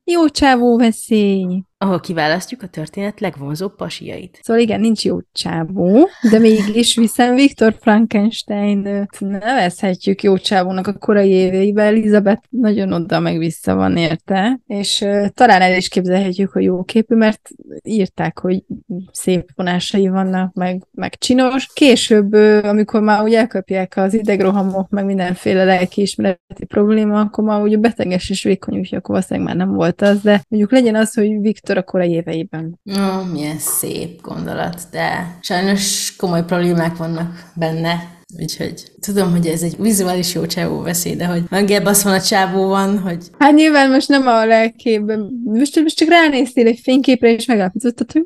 [0.03, 1.63] Jó csávó veszély.
[1.77, 4.39] Ahol kiválasztjuk a történet legvonzóbb pasiait.
[4.41, 11.29] Szóval igen, nincs jó csávó, de mégis viszont Viktor Frankenstein nevezhetjük jó csávónak a korai
[11.29, 11.85] éveiben.
[11.85, 17.15] Elizabeth nagyon oda meg vissza van érte, és talán el is képzelhetjük, hogy jó képű,
[17.15, 17.49] mert
[17.83, 18.63] írták, hogy
[19.11, 21.67] szép vonásai vannak, meg, meg csinos.
[21.73, 22.33] Később,
[22.63, 28.43] amikor már úgy elkapják az idegrohamok, meg mindenféle lelkiismereti probléma, akkor már ugye beteges és
[28.43, 31.83] vékony, úgyhogy akkor valószínűleg már nem volt az, de mondjuk legyen az, hogy Viktor a
[31.83, 32.79] korai éveiben.
[32.99, 38.13] Ó, milyen szép gondolat, de sajnos komoly problémák vannak benne.
[38.39, 42.21] Úgyhogy tudom, hogy ez egy vizuális jó csávó veszély, de hogy megebb azt van a
[42.21, 47.31] csávó van, hogy Hát nyilván most nem a lelkében, most, most csak ránéztél egy fényképre,
[47.31, 48.23] és megállapítottad, hogy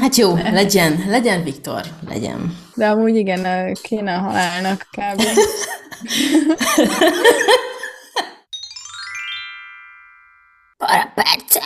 [0.00, 2.54] hát jó, legyen, legyen Viktor, legyen.
[2.74, 5.22] de amúgy igen, kéne a halálnak kb.
[10.80, 11.60] Para perce!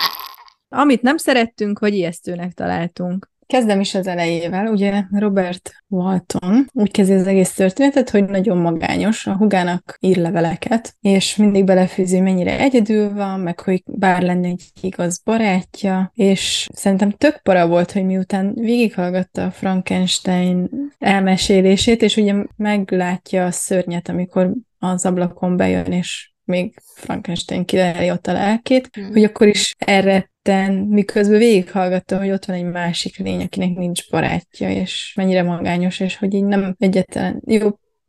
[0.77, 3.33] Amit nem szerettünk, vagy ijesztőnek találtunk.
[3.47, 9.27] Kezdem is az elejével, ugye Robert Walton úgy kezdi az egész történetet, hogy nagyon magányos,
[9.27, 14.63] a hugának ír leveleket, és mindig belefűzi, mennyire egyedül van, meg hogy bár lenne egy
[14.81, 22.35] igaz barátja, és szerintem tök para volt, hogy miután végighallgatta a Frankenstein elmesélését, és ugye
[22.57, 29.13] meglátja a szörnyet, amikor az ablakon bejön, és még Frankenstein kileli ott a lelkét, Mm.
[29.13, 29.75] hogy akkor is
[30.44, 36.00] elretten, miközben végighallgatta, hogy ott van egy másik lény, akinek nincs barátja, és mennyire magányos,
[36.00, 37.68] és hogy így nem egyetlen, jó,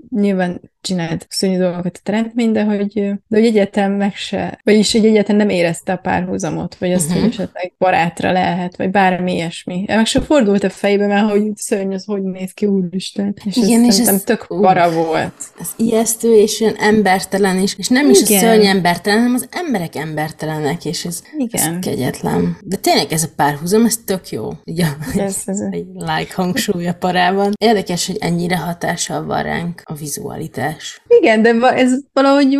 [0.10, 2.94] nyilván csinált szörnyű dolgokat a teremtmény, de hogy,
[3.28, 7.20] de hogy egyáltalán meg se, vagyis hogy egyáltalán nem érezte a párhuzamot, vagy azt, Mhm.
[7.20, 9.84] hogy esetleg barátra lehet, vagy bármi ilyesmi.
[9.88, 13.36] Meg se fordult a fejbe, mert hogy szörny az hogy néz ki, úristen.
[13.46, 15.34] És Igen, és ez tök para volt.
[15.60, 18.38] Ez ijesztő, és olyan embertelen is, és nem is Igen.
[18.38, 21.62] a szörny embertelen, hanem az emberek embertelenek, és ez, Igen.
[21.74, 22.58] ez kegyetlen.
[22.64, 24.50] De tényleg ez a párhuzam, ez tök jó.
[24.64, 27.52] Így a, Ez, ez, egy like hangsúly a parában.
[27.58, 30.75] Érdekes, hogy ennyire hatással van ránk a vizualitás.
[31.08, 32.60] Igen, de ez valahogy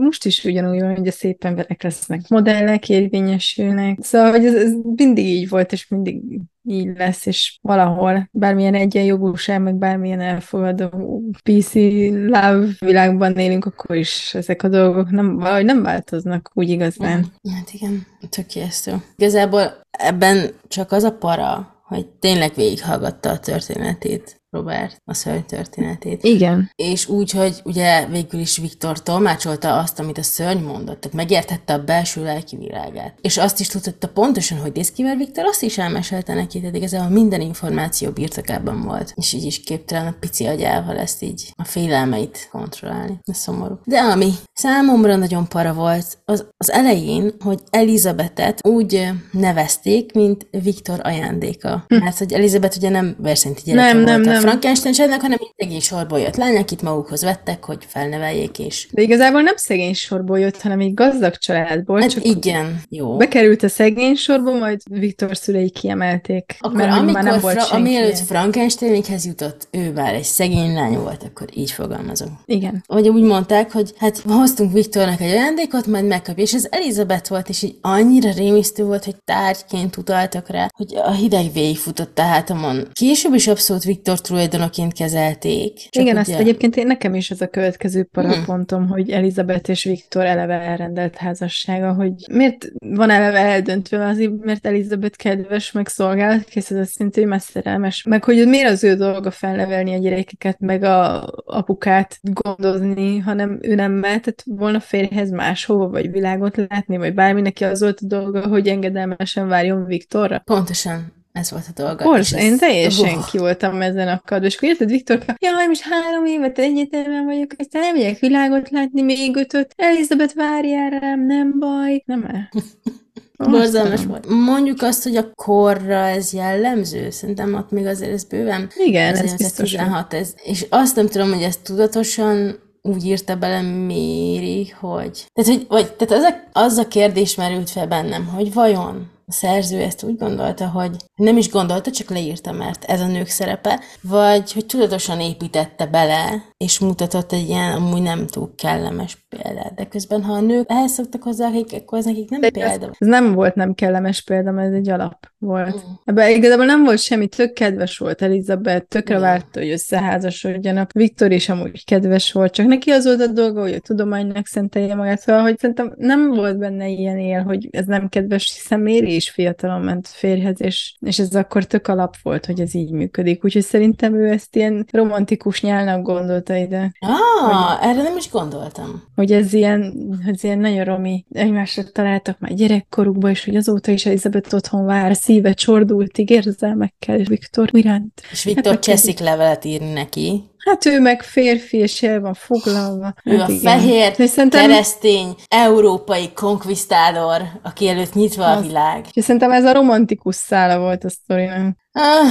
[0.00, 3.98] most is ugyanúgy van, hogy a szép emberek lesznek modellek, érvényesülnek.
[4.02, 6.22] Szóval, hogy ez, ez mindig így volt, és mindig
[6.68, 11.74] így lesz, és valahol bármilyen egyenjogúság, meg bármilyen elfogadó PC
[12.12, 17.26] love világban élünk, akkor is ezek a dolgok nem, valahogy nem változnak úgy igazán.
[17.50, 18.92] Hát igen, tök ijesztő.
[19.16, 26.24] Igazából ebben csak az a para, hogy tényleg végighallgatta a történetét, Robert, a szörny történetét.
[26.24, 26.70] Igen.
[26.74, 31.72] És úgy, hogy ugye végül is Viktor tolmácsolta azt, amit a szörny mondott, tehát megértette
[31.72, 33.18] a belső lelki világát.
[33.20, 36.76] És azt is tudta pontosan, hogy néz ki, mert Viktor azt is elmesélte neki, tehát
[36.76, 39.12] igazából minden információ birtokában volt.
[39.14, 43.18] És így is képtelen a pici agyával ezt így a félelmeit kontrollálni.
[43.22, 43.78] Ez szomorú.
[43.84, 51.00] De ami számomra nagyon para volt, az, az elején, hogy Elizabetet úgy nevezték, mint Viktor
[51.02, 51.84] ajándéka.
[51.88, 55.38] Mert hogy Elizabeth ugye nem versenyt gyereke Nem, volt nem, nem, a Frankenstein családnak, hanem
[55.40, 58.88] egy szegény sorból jött lány, akit magukhoz vettek, hogy felneveljék, és...
[58.90, 62.00] De igazából nem szegény sorból jött, hanem egy gazdag családból.
[62.00, 63.16] Hát csak igen, jó.
[63.16, 66.56] bekerült a szegény sorba, majd Viktor szülei kiemelték.
[66.58, 70.98] Akkor mert amikor, már nem volt fra- amielőtt Frankensteinhez jutott, ő már egy szegény lány
[70.98, 72.40] volt, akkor így fogalmazom.
[72.44, 72.84] Igen.
[72.86, 77.48] Vagy úgy mondták, hogy hát hoztunk Viktornak egy ajándékot, majd megkapja, és ez Elizabeth volt,
[77.48, 82.88] és így annyira rémisztő volt, hogy tárgyként utaltak rá, hogy a hideg végigfutott a hátamon.
[82.92, 85.74] Később is abszolút Viktor tulajdonoként kezelték.
[85.76, 89.84] Csak Igen, ugye- azt egyébként én, nekem is ez a következő parapontom, hogy Elizabeth és
[89.84, 96.70] Viktor eleve elrendelt házassága, hogy miért van eleve eldöntve, azért, mert Elizabeth kedves, meg szolgálatkész,
[96.70, 100.82] ez azt jelenti, hogy messzerelmes, meg hogy miért az ő dolga felnevelni a gyerekeket, meg
[100.82, 107.40] a apukát gondozni, hanem ő nem mehetett volna férjhez máshova, vagy világot látni, vagy bármi
[107.40, 110.42] neki az volt a dolga, hogy engedelmesen várjon Viktorra.
[110.44, 112.04] Pontosan ez volt a dolga.
[112.04, 113.30] Borz, és ez- én teljesen Uff.
[113.30, 117.50] ki voltam ezen a kadó, és akkor érted, Viktor, jaj, most három évet egyetemen vagyok,
[117.58, 122.48] aztán nem megyek világot látni még ötöt, Elizabeth várjál rám, nem baj, nem el.
[123.50, 124.28] Borzalmas volt.
[124.28, 129.20] Mondjuk azt, hogy a korra ez jellemző, szerintem ott még azért ez bőven Igen, ez
[129.20, 129.70] 18, biztos.
[129.70, 135.26] 16, ez, és azt nem tudom, hogy ezt tudatosan úgy írta bele Méri, hogy...
[135.32, 139.32] Tehát, hogy vagy, tehát az, a, az a kérdés merült fel bennem, hogy vajon a
[139.32, 143.80] szerző ezt úgy gondolta, hogy nem is gondolta, csak leírta, mert ez a nők szerepe,
[144.00, 149.74] vagy hogy tudatosan építette bele, és mutatott egy ilyen amúgy nem túl kellemes példát.
[149.74, 152.68] De közben, ha a nők ehhez szoktak hozzá, akkor ez nekik nem De példa.
[152.68, 155.74] Ez, ez nem volt nem kellemes példa, mert ez egy alap volt.
[155.74, 155.92] Mm.
[156.04, 159.28] Ebben igazából nem volt semmi, tök kedves volt Elizabeth, tökre Igen.
[159.28, 160.92] várta, hogy összeházasodjanak.
[160.92, 164.94] Viktor is amúgy kedves volt, csak neki az volt a dolga, hogy a tudománynak szentelje
[164.94, 165.20] magát.
[165.20, 169.30] Szóval, hogy szerintem nem volt benne ilyen él, hogy ez nem kedves, hiszen Méri is
[169.30, 173.44] fiatalon ment férjhez, és, és ez akkor tök alap volt, hogy ez így működik.
[173.44, 179.02] Úgyhogy szerintem ő ezt ilyen romantikus nyálnak gondolta ide, Ah, erre nem is gondoltam.
[179.18, 179.94] Hogy ez ilyen,
[180.26, 185.16] ez ilyen nagyon romi egymásra találtak már gyerekkorukban, és hogy azóta is Elizabeth otthon vár,
[185.16, 188.22] szíve csordultig érzelmekkel, és Viktor iránt.
[188.30, 190.42] És Viktor neked cseszik levelet írni neki.
[190.58, 193.14] Hát ő meg férfi, és el van foglalva.
[193.24, 193.62] Ő hát a igen.
[193.78, 198.66] fehér, De szerintem, keresztény, európai konkvisztádor, aki előtt nyitva a Az.
[198.66, 199.04] világ.
[199.12, 201.76] és szerintem ez a romantikus szála volt a sztorinak.
[201.92, 202.28] Ah,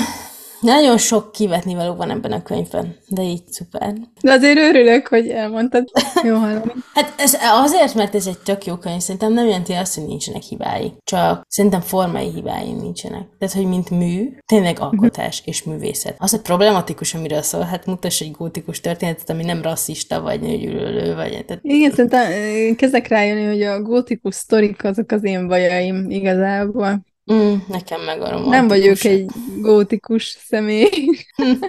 [0.61, 3.93] nagyon sok kivetni való van ebben a könyvben, de így szuper.
[4.21, 5.91] De azért örülök, hogy elmondtad.
[6.23, 6.71] Jó hallani.
[6.93, 10.41] Hát ez azért, mert ez egy tök jó könyv, szerintem nem jelenti azt, hogy nincsenek
[10.41, 10.93] hibái.
[11.03, 13.27] Csak szerintem formai hibái nincsenek.
[13.39, 16.15] Tehát, hogy mint mű, tényleg alkotás és művészet.
[16.17, 21.15] Az, hogy problematikus, amiről szól, hát mutass egy gótikus történetet, ami nem rasszista, vagy nőgyűlölő,
[21.15, 21.45] vagy...
[21.45, 27.05] Tehát, Igen, szerintem eh, kezdek rájönni, hogy a gótikus sztorik azok az én bajaim igazából.
[27.33, 28.57] Mm, nekem meg a romantikus.
[28.57, 29.25] Nem vagyok egy
[29.61, 30.89] gótikus személy.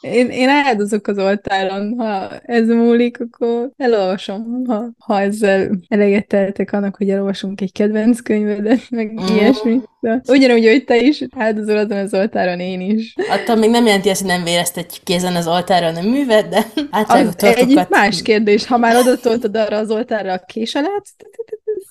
[0.00, 6.72] Én, én áldozok az oltáron, ha ez múlik, akkor elolvasom, ha, ha ezzel eleget teltek
[6.72, 9.36] annak, hogy elolvasunk egy kedvenc könyvedet, meg Mm.
[9.36, 9.80] ilyesmi.
[10.00, 13.14] De ugyanúgy, hogy te is áldozol azon az oltáron, én is.
[13.30, 16.66] Attól még nem jelenti azt, hogy nem véreztetjük ki ezen az oltáron a művet, de
[16.90, 20.74] általában Az egy más kérdés, ha már odatoltad arra az oltárra a kés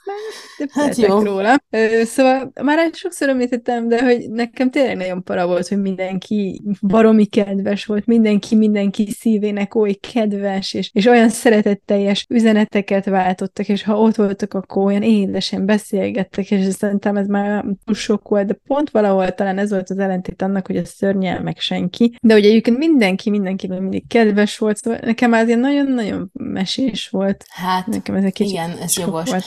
[0.05, 1.19] alá, Hát jó.
[1.19, 1.55] róla.
[2.03, 7.85] Szóval már sokszor említettem, de hogy nekem tényleg nagyon para volt, hogy mindenki baromi kedves
[7.85, 14.15] volt, mindenki mindenki szívének oly kedves, és, és olyan szeretetteljes üzeneteket váltottak, és ha ott
[14.15, 19.31] voltak, akkor olyan édesen beszélgettek, és szerintem ez már túl sok volt, de pont valahol
[19.31, 22.15] talán ez volt az ellentét annak, hogy a szörnyel meg senki.
[22.21, 27.45] De hogy egyébként mindenki mindenkivel mindig kedves volt, szóval nekem az ilyen nagyon-nagyon mesés volt.
[27.49, 29.29] Hát, Nekem ez egy kicsit igen, ez jogos.
[29.29, 29.43] volt.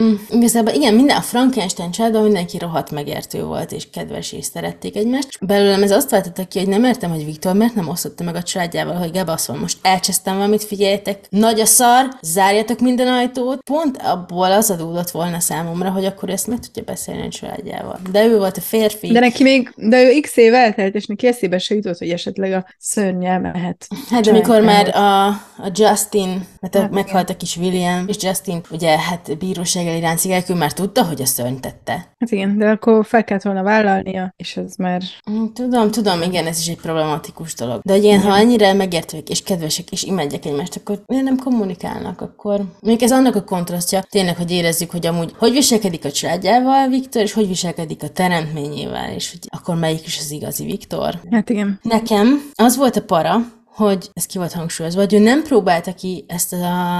[0.00, 4.96] Mm, igazából igen, minden a Frankenstein családban mindenki rohadt megértő volt, és kedves, és szerették
[4.96, 5.28] egymást.
[5.40, 8.42] Belőlem ez azt váltotta ki, hogy nem értem, hogy Viktor miért nem osztotta meg a
[8.42, 13.62] családjával, hogy Gebaszol, most elcsesztem valamit, figyeljetek, nagy a szar, zárjatok minden ajtót.
[13.62, 18.00] Pont abból az adódott volna számomra, hogy akkor ezt meg tudja beszélni a családjával.
[18.10, 19.12] De ő volt a férfi.
[19.12, 22.52] De neki még, de ő x év eltelt, és neki eszébe se jutott, hogy esetleg
[22.52, 23.86] a szörnyel mehet.
[24.10, 28.60] Hát amikor már a, a Justin, mert a, Hát meghalt a kis William, és Justin
[28.70, 31.92] ugye hát bíróság elé ráncigálják, ő már tudta, hogy a szörny tette.
[31.92, 35.02] Hát igen, de akkor fel kellett volna vállalnia, és ez már...
[35.30, 37.80] Mm, Tudom, tudom, igen, ez is egy problematikus dolog.
[37.82, 42.20] De hogy ilyen, ha annyira megértőek és kedvesek és imádják egymást, akkor miért nem kommunikálnak?
[42.20, 46.88] Akkor mondjuk ez annak a kontrasztja, tényleg, hogy érezzük, hogy amúgy hogy viselkedik a családjával
[46.88, 51.20] Viktor, és hogy viselkedik a teremtményével, és hogy akkor melyik is az igazi Viktor.
[51.30, 51.78] Hát igen.
[51.82, 53.36] Nekem az volt a para,
[53.74, 56.52] hogy ez ki volt hangsúlyozva, hogy ő nem próbálta ki ezt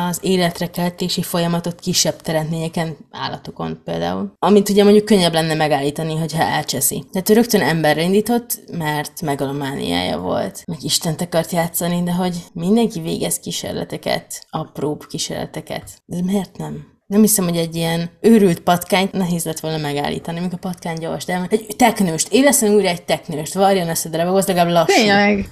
[0.08, 6.42] az életre keltési folyamatot kisebb teremtményeken, állatokon például, amit ugye mondjuk könnyebb lenne megállítani, hogyha
[6.42, 7.04] elcseszi.
[7.12, 13.00] Tehát ő rögtön emberre indított, mert megalomániája volt, meg Istent akart játszani, de hogy mindenki
[13.00, 15.90] végez kísérleteket, apróbb kísérleteket.
[16.04, 16.92] De miért nem?
[17.06, 21.24] Nem hiszem, hogy egy ilyen őrült patkányt nehéz lett volna megállítani, amikor a patkány gyors,
[21.24, 24.94] de egy teknőst, éleszen újra egy teknőst, varjon eszedre, az legalább lassú.
[24.94, 25.48] Tényleg.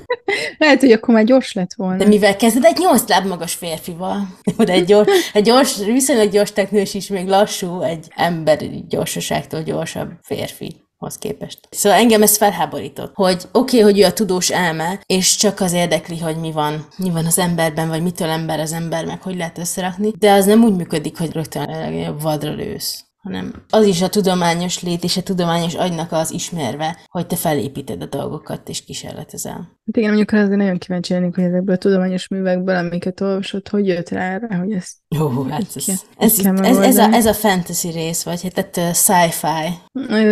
[0.59, 1.97] Lehet, hogy akkor már gyors lett volna.
[1.97, 4.29] De mivel kezded egy nyolc láb magas férfival?
[4.57, 10.11] De egy gyors, egy gyors, viszonylag gyors teknős is még lassú, egy emberi gyorsaságtól gyorsabb
[10.23, 11.59] férfi hoz képest.
[11.71, 15.73] Szóval engem ez felháborított, hogy oké, okay, hogy ő a tudós elme, és csak az
[15.73, 19.37] érdekli, hogy mi van, mi van az emberben, vagy mitől ember az ember, meg hogy
[19.37, 21.69] lehet összerakni, de az nem úgy működik, hogy rögtön
[22.09, 26.99] a vadra lősz hanem az is a tudományos lét és a tudományos agynak az ismerve,
[27.09, 29.57] hogy te felépíted a dolgokat és kísérletezel.
[29.57, 33.87] Hát igen, mondjuk azért nagyon kíváncsi lennék, hogy ezekből a tudományos művekből, amiket olvasott, hogy
[33.87, 34.91] jött rá erre, hogy ez...
[35.15, 38.97] Jó, hát ez, ez, ez, ez, ez, a, ez a fantasy rész, vagy hát tehát
[38.97, 39.47] sci-fi.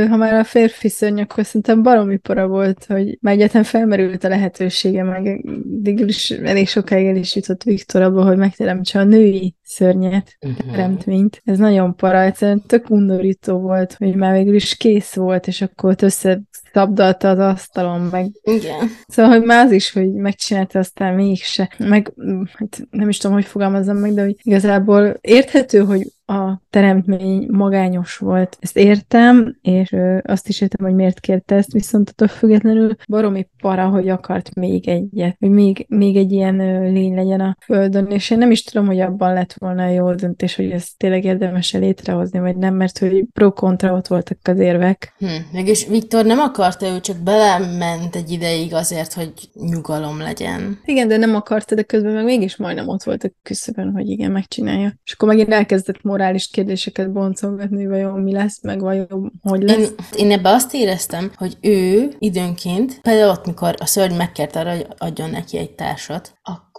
[0.08, 4.28] Ha már a férfi szörny, akkor szerintem baromi para volt, hogy már egyetlen felmerült a
[4.28, 5.44] lehetősége, meg
[5.82, 10.70] végül is elég sokáig el is jutott Viktor abba, hogy megteremtse a női szörnyet, uh-huh.
[10.70, 11.42] teremtményt.
[11.44, 15.90] Ez nagyon para, egyszerűen tök undorító volt, hogy már végül is kész volt, és akkor
[15.90, 16.40] ott össze
[16.72, 18.30] szabdalta az asztalon, meg...
[18.42, 18.90] Igen.
[19.06, 21.70] Szóval, hogy már az is, hogy megcsinálta, aztán mégse.
[21.78, 22.12] Meg,
[22.54, 28.16] hát nem is tudom, hogy fogalmazzam meg, de hogy igazából érthető, hogy a teremtmény magányos
[28.16, 28.56] volt.
[28.60, 33.88] Ezt értem, és azt is értem, hogy miért kérte ezt, viszont attól függetlenül baromi para,
[33.88, 36.56] hogy akart még egyet, hogy még, még egy ilyen
[36.92, 40.14] lény legyen a Földön, és én nem is tudom, hogy abban lett volna a jó
[40.14, 45.14] döntés, hogy ezt tényleg érdemes létrehozni, vagy nem, mert hogy pro-kontra ott voltak az érvek.
[45.18, 45.26] Hm.
[45.52, 50.78] Mégis Viktor nem akarta, ő csak belement egy ideig azért, hogy nyugalom legyen.
[50.84, 54.30] Igen, de nem akarta, de közben meg mégis majdnem ott volt a küszöbön, hogy igen,
[54.30, 54.92] megcsinálja.
[55.04, 59.76] És akkor megint elkezdett morális kérdéseket boncolgatni, vajon mi lesz, meg vajon hogy lesz.
[59.76, 64.70] Én, én ebbe azt éreztem, hogy ő időnként, például ott, mikor a szörny megkért arra,
[64.70, 66.69] hogy adjon neki egy társat, akkor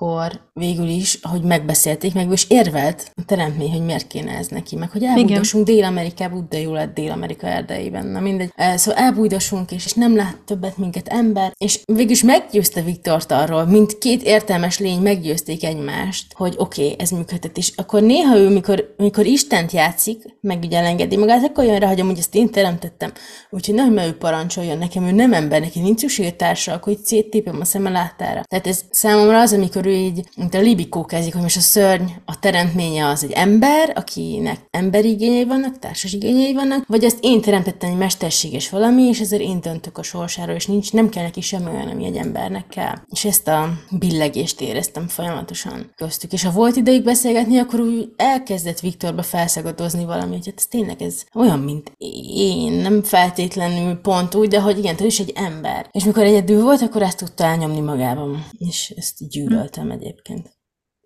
[0.53, 4.91] végül is, ahogy megbeszélték, meg is érvelt a teremtmény, hogy miért kéne ez neki, meg
[4.91, 8.53] hogy elbújdosunk Dél-Amerikába, úgy de jó lett Dél-Amerika erdeiben, na mindegy.
[8.75, 13.65] Szóval elbújdosunk, és, és nem lát többet minket ember, és végül is meggyőzte Viktort arról,
[13.65, 18.49] mint két értelmes lény meggyőzték egymást, hogy oké, okay, ez működhet, és akkor néha ő,
[18.49, 22.49] mikor, mikor Istent játszik, meg ugye elengedi magát, akkor jön rá, hogy amúgy ezt én
[22.49, 23.11] teremtettem,
[23.49, 27.03] úgyhogy nem, mert ő parancsoljon nekem, ő nem ember, neki nincs szüksége társa, akkor így
[27.03, 28.43] széttépem a szeme láttára.
[28.47, 32.05] Tehát ez számomra az, amikor ő így, mint a libikó kezdik, hogy most a szörny,
[32.25, 37.41] a teremtménye az egy ember, akinek emberi igényei vannak, társas igényei vannak, vagy ezt én
[37.41, 41.41] teremtettem egy mesterséges valami, és ezért én döntök a sorsáról, és nincs, nem kell neki
[41.41, 42.95] semmi olyan, ami egy embernek kell.
[43.09, 46.33] És ezt a billegést éreztem folyamatosan köztük.
[46.33, 51.01] És ha volt ideig beszélgetni, akkor úgy elkezdett Viktorba felszagodozni valami, hogy hát ez tényleg
[51.01, 51.91] ez olyan, mint
[52.35, 55.89] én, nem feltétlenül pont úgy, de hogy igen, ő is egy ember.
[55.91, 58.45] És mikor egyedül volt, akkor ezt tudta elnyomni magában.
[58.57, 60.59] És ezt gyűlöltem egyébként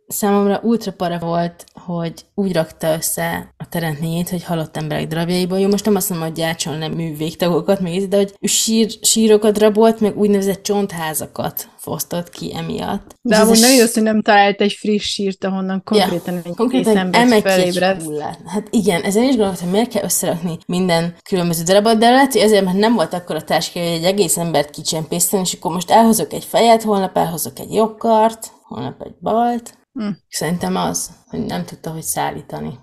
[0.08, 5.60] számomra ultra para volt, hogy úgy rakta össze a teremtményét, hogy halott emberek darabjaiból.
[5.60, 10.18] Jó, most nem azt mondom, hogy gyártson művégtagokat, még de hogy sír, sírokat rabolt, meg
[10.18, 13.16] úgynevezett csontházakat fosztott ki emiatt.
[13.22, 16.98] De amúgy nem igaz, hogy nem talált egy friss sírt, ahonnan konkrétan ja, egy konkrétan
[16.98, 18.04] ember felébredt.
[18.46, 22.42] Hát igen, ezen is gondoltam, hogy miért kell összerakni minden különböző darabot, de lehet, hogy
[22.42, 25.92] ezért, mert nem volt akkor a táska, hogy egy egész embert kicsempészten, és akkor most
[25.92, 30.10] elhozok egy fejet, holnap elhozok egy jokkart, holnap egy balt, Hm.
[30.36, 32.80] Szerintem az, hogy nem tudta, hogy szállítani.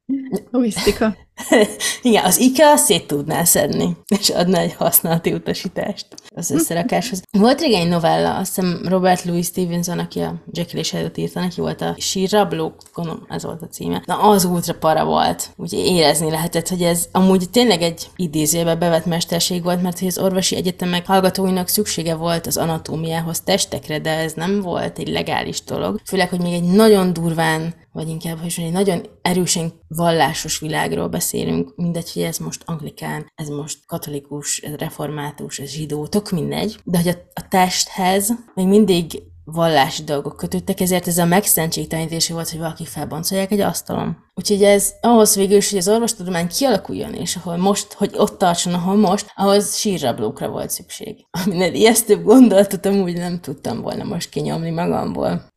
[0.51, 1.17] Logisztika.
[2.03, 7.23] Igen, az IKEA szét tudná szedni, és adna egy használati utasítást az összerakáshoz.
[7.39, 11.41] Volt régen egy novella, azt hiszem Robert Louis Stevenson, aki a Jekyll és Hyde-ot írta,
[11.41, 14.03] neki volt a Sírrablók, gondolom ez volt a címe.
[14.07, 15.51] Na, az ultra para volt.
[15.57, 20.19] Úgy érezni lehetett, hogy ez amúgy tényleg egy idézőbe bevett mesterség volt, mert hogy az
[20.19, 26.01] orvosi egyetemek hallgatóinak szüksége volt az anatómiához testekre, de ez nem volt egy legális dolog.
[26.05, 27.13] Főleg, hogy még egy nagyon
[27.43, 33.33] durván vagy inkább, hogy egy nagyon erősen vallásos világról beszélünk, mindegy, hogy ez most anglikán,
[33.35, 38.67] ez most katolikus, ez református, ez zsidó, tök mindegy, de hogy a, a testhez még
[38.67, 44.17] mindig vallási dolgok kötöttek, ezért ez a megszentségtelenítése volt, hogy valaki felboncolják egy asztalon.
[44.35, 48.75] Úgyhogy ez ahhoz végül is, hogy az orvostudomány kialakuljon, és ahol most, hogy ott tartson,
[48.75, 51.27] ahol most, ahhoz sírrablókra volt szükség.
[51.45, 55.51] Aminek ijesztőbb gondolatot amúgy nem tudtam volna most kinyomni magamból.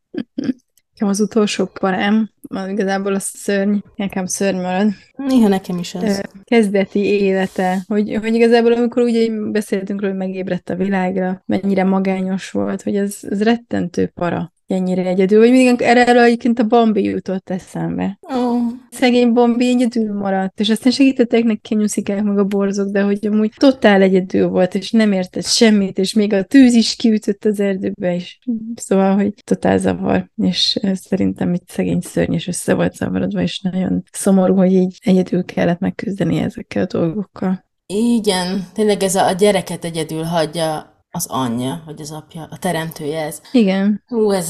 [0.98, 2.30] Nekem az utolsó parám,
[2.68, 4.88] igazából a szörny, nekem szörny marad.
[5.16, 6.22] Néha nekem is az.
[6.44, 12.50] Kezdeti élete, hogy, hogy igazából amikor ugye beszéltünk róla, hogy megébredt a világra, mennyire magányos
[12.50, 17.02] volt, hogy ez, ez rettentő para ennyire egyedül, vagy mindig erre erről egyébként a Bambi
[17.02, 18.18] jutott eszembe.
[18.36, 18.45] Ó,
[18.90, 23.26] Szegény Bambi egyedül maradt, és aztán segítettek neki a nyuszikák meg a borzok, de hogy
[23.26, 27.60] amúgy totál egyedül volt, és nem értett semmit, és még a tűz is kiütött az
[27.60, 28.38] erdőbe is.
[28.74, 34.02] Szóval, hogy totál zavar, és szerintem itt szegény szörny is össze volt zavarodva, és nagyon
[34.12, 37.64] szomorú, hogy így egyedül kellett megküzdeni ezekkel a dolgokkal.
[37.86, 43.20] igen, tényleg ez a, a gyereket egyedül hagyja az anyja, vagy az apja, a teremtője
[43.20, 43.40] ez.
[43.52, 44.02] Igen.
[44.06, 44.48] Hú, ez,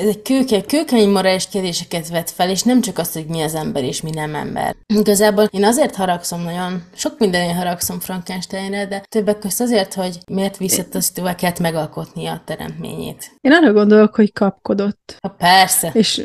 [0.00, 3.54] ez egy kőke, kőkemény morális kérdéseket vet fel, és nem csak azt, hogy mi az
[3.54, 4.76] ember és mi nem ember.
[4.94, 10.56] Igazából én azért haragszom nagyon, sok mindenén haragszom Frankensteinre, de többek között azért, hogy miért
[10.56, 13.36] visszataszítóval kellett megalkotnia a teremtményét.
[13.40, 15.16] Én arra gondolok, hogy kapkodott.
[15.20, 15.90] Ha persze.
[15.92, 16.22] És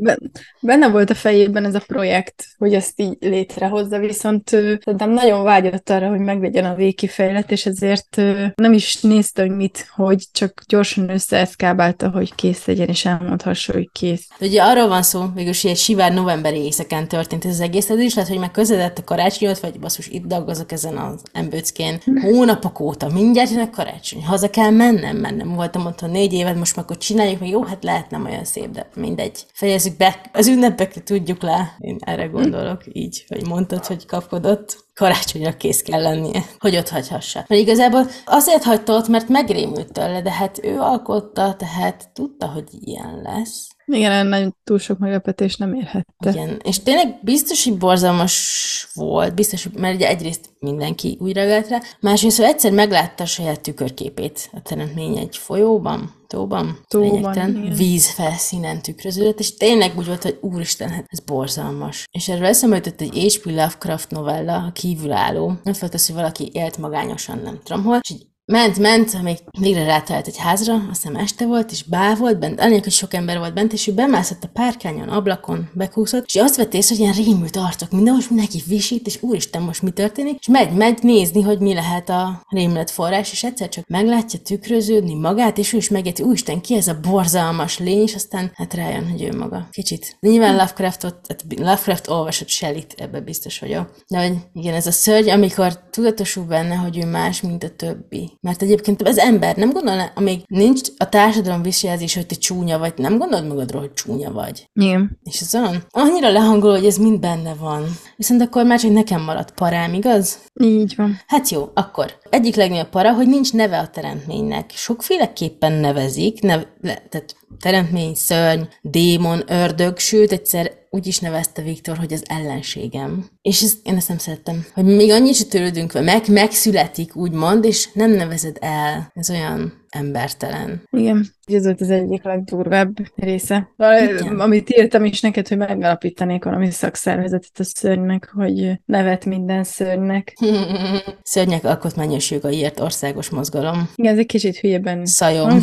[0.00, 0.18] b-
[0.60, 5.90] benne volt a fejében ez a projekt, hogy ezt így létrehozza, viszont szerintem nagyon vágyott
[5.90, 8.16] arra, hogy meglegyen a végkifejlet, és ezért
[8.54, 13.88] nem is nézte, hogy mit, hogy csak gyorsan összeeszkábálta, hogy kész legyen, és elmondhassa, hogy
[13.92, 14.28] kész.
[14.40, 18.14] Ugye arról van szó, végülis, egy sivár novemberi éjszakán történt ez az egész, ez is
[18.14, 23.08] lehet, hogy meg közeledett a karácsonyot, vagy basszus, itt dolgozok ezen az embőckén hónapok óta,
[23.08, 25.54] mindjárt jön a karácsony, haza kell mennem, mennem.
[25.54, 28.44] Voltam ott a négy évet, most már akkor csináljuk, meg jó, hát lehet nem olyan
[28.44, 29.44] szép, de mindegy.
[29.52, 31.76] Fejezzük be, az ünnepekre tudjuk le.
[31.78, 34.85] Én erre gondolok így, hogy mondtad, hogy kapkodott.
[34.96, 37.44] Karácsonyra kész kell lennie, hogy ott hagyhassa.
[37.48, 42.64] Mert igazából azért hagyta ott, mert megrémült tőle, de hát ő alkotta, tehát tudta, hogy
[42.70, 43.75] ilyen lesz.
[43.92, 46.30] Igen, nagyon túl sok meglepetés nem érhette.
[46.30, 51.68] Igen, és tényleg biztos, hogy borzalmas volt, biztos, hogy, mert ugye egyrészt mindenki úgy reagált
[51.68, 58.10] rá, másrészt, hogy egyszer meglátta a saját tükörképét a teremtmény egy folyóban, tóban, Tóban, víz
[58.10, 62.04] felszínen tükröződött, és tényleg úgy volt, hogy úristen, hát ez borzalmas.
[62.10, 63.44] És erről eszembe jutott egy H.P.
[63.44, 65.52] Lovecraft novella, a kívülálló.
[65.62, 69.38] Nem felt az, hogy valaki élt magányosan, nem tudom hol, és így Ment, ment, amíg
[69.58, 73.14] végre rátelt egy házra, azt hiszem este volt, és bá volt bent, anélkül, hogy sok
[73.14, 77.04] ember volt bent, és ő bemászott a párkányon, ablakon, bekúszott, és azt vett észre, hogy
[77.04, 80.98] ilyen rémült arcok, minden most mindenki visít, és úristen, most mi történik, és megy, megy
[81.02, 85.76] nézni, hogy mi lehet a rémület forrás, és egyszer csak meglátja tükröződni magát, és ő
[85.76, 89.68] is megérti, úristen, ki ez a borzalmas lény, és aztán hát rájön, hogy ő maga.
[89.70, 90.16] Kicsit.
[90.20, 93.96] Nyilván Lovecraftot, tehát Lovecraft olvasott Shelley-t, ebbe biztos vagyok.
[94.08, 98.34] De hogy igen, ez a szörny, amikor tudatosul benne, hogy ő más, mint a többi.
[98.46, 102.92] Mert egyébként az ember nem gondolna, amíg nincs a társadalom visszajelzés, hogy te csúnya vagy,
[102.96, 104.68] nem gondolod magadról, hogy csúnya vagy.
[104.72, 105.18] Igen.
[105.24, 107.84] És ez olyan, annyira lehangoló, hogy ez mind benne van.
[108.16, 110.38] Viszont akkor már csak nekem maradt parám, igaz?
[110.62, 111.20] Így van.
[111.26, 112.18] Hát jó, akkor.
[112.30, 114.70] Egyik legnagyobb para, hogy nincs neve a teremtménynek.
[114.74, 121.96] Sokféleképpen nevezik, nev, le, tehát teremtmény, szörny, démon, ördög, sőt egyszer úgy is nevezte Viktor,
[121.96, 123.26] hogy az ellenségem.
[123.42, 124.66] És ezt, én ezt nem szerettem.
[124.74, 129.10] Hogy még annyit sem törődünk vele, meg, megszületik, úgymond, és nem nevezed el.
[129.14, 130.82] Ez olyan embertelen.
[130.90, 131.26] Igen.
[131.44, 133.68] Ez volt az egyik legdurvább része.
[133.76, 134.40] Igen.
[134.40, 140.36] Amit írtam is neked, hogy megalapítanék valami szakszervezetet a szörnynek, hogy nevet minden szörnynek.
[141.22, 143.90] Szörnyek alkotmányos jogaiért országos mozgalom.
[143.94, 145.06] Igen, ez egy kicsit hülyeben.
[145.06, 145.62] Szajom.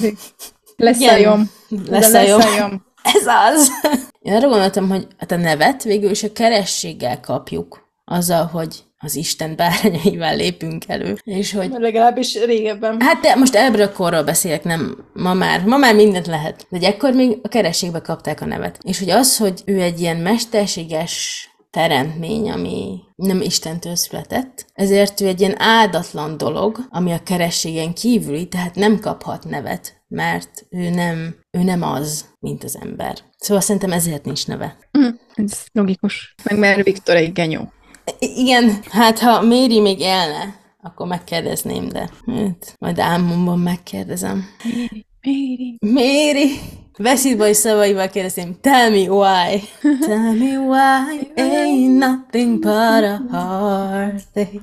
[0.76, 1.50] Leszajom.
[1.90, 2.93] leszajom.
[3.04, 3.72] Ez az!
[4.20, 7.82] Én arra gondoltam, hogy hát a nevet végül is a kerességgel kapjuk.
[8.06, 11.18] Azzal, hogy az Isten bárányaival lépünk elő.
[11.24, 13.02] És hogy Legalábbis régebben.
[13.02, 15.64] Hát de most ebből a korról beszélek, nem ma már.
[15.64, 16.66] Ma már mindent lehet.
[16.70, 18.80] De hogy ekkor még a kerességbe kapták a nevet.
[18.82, 25.28] És hogy az, hogy ő egy ilyen mesterséges teremtmény, ami nem Istentől született, ezért ő
[25.28, 31.36] egy ilyen áldatlan dolog, ami a kerességen kívüli, tehát nem kaphat nevet, mert ő nem,
[31.52, 33.18] ő nem az, mint az ember.
[33.38, 34.78] Szóval szerintem ezért nincs neve.
[34.92, 36.36] Hm, Ez logikus.
[36.44, 37.72] Meg mert Viktor egy genyó.
[38.20, 44.46] Igen, hát ha Méri még élne, akkor megkérdezném, de hát, majd álmomban megkérdezem.
[45.22, 45.78] Méri.
[45.80, 46.50] Méri!
[47.00, 49.64] Beszédbaj szavaival kérdezném, tell me why.
[50.00, 54.62] Tell me why ain't nothing but a heartache.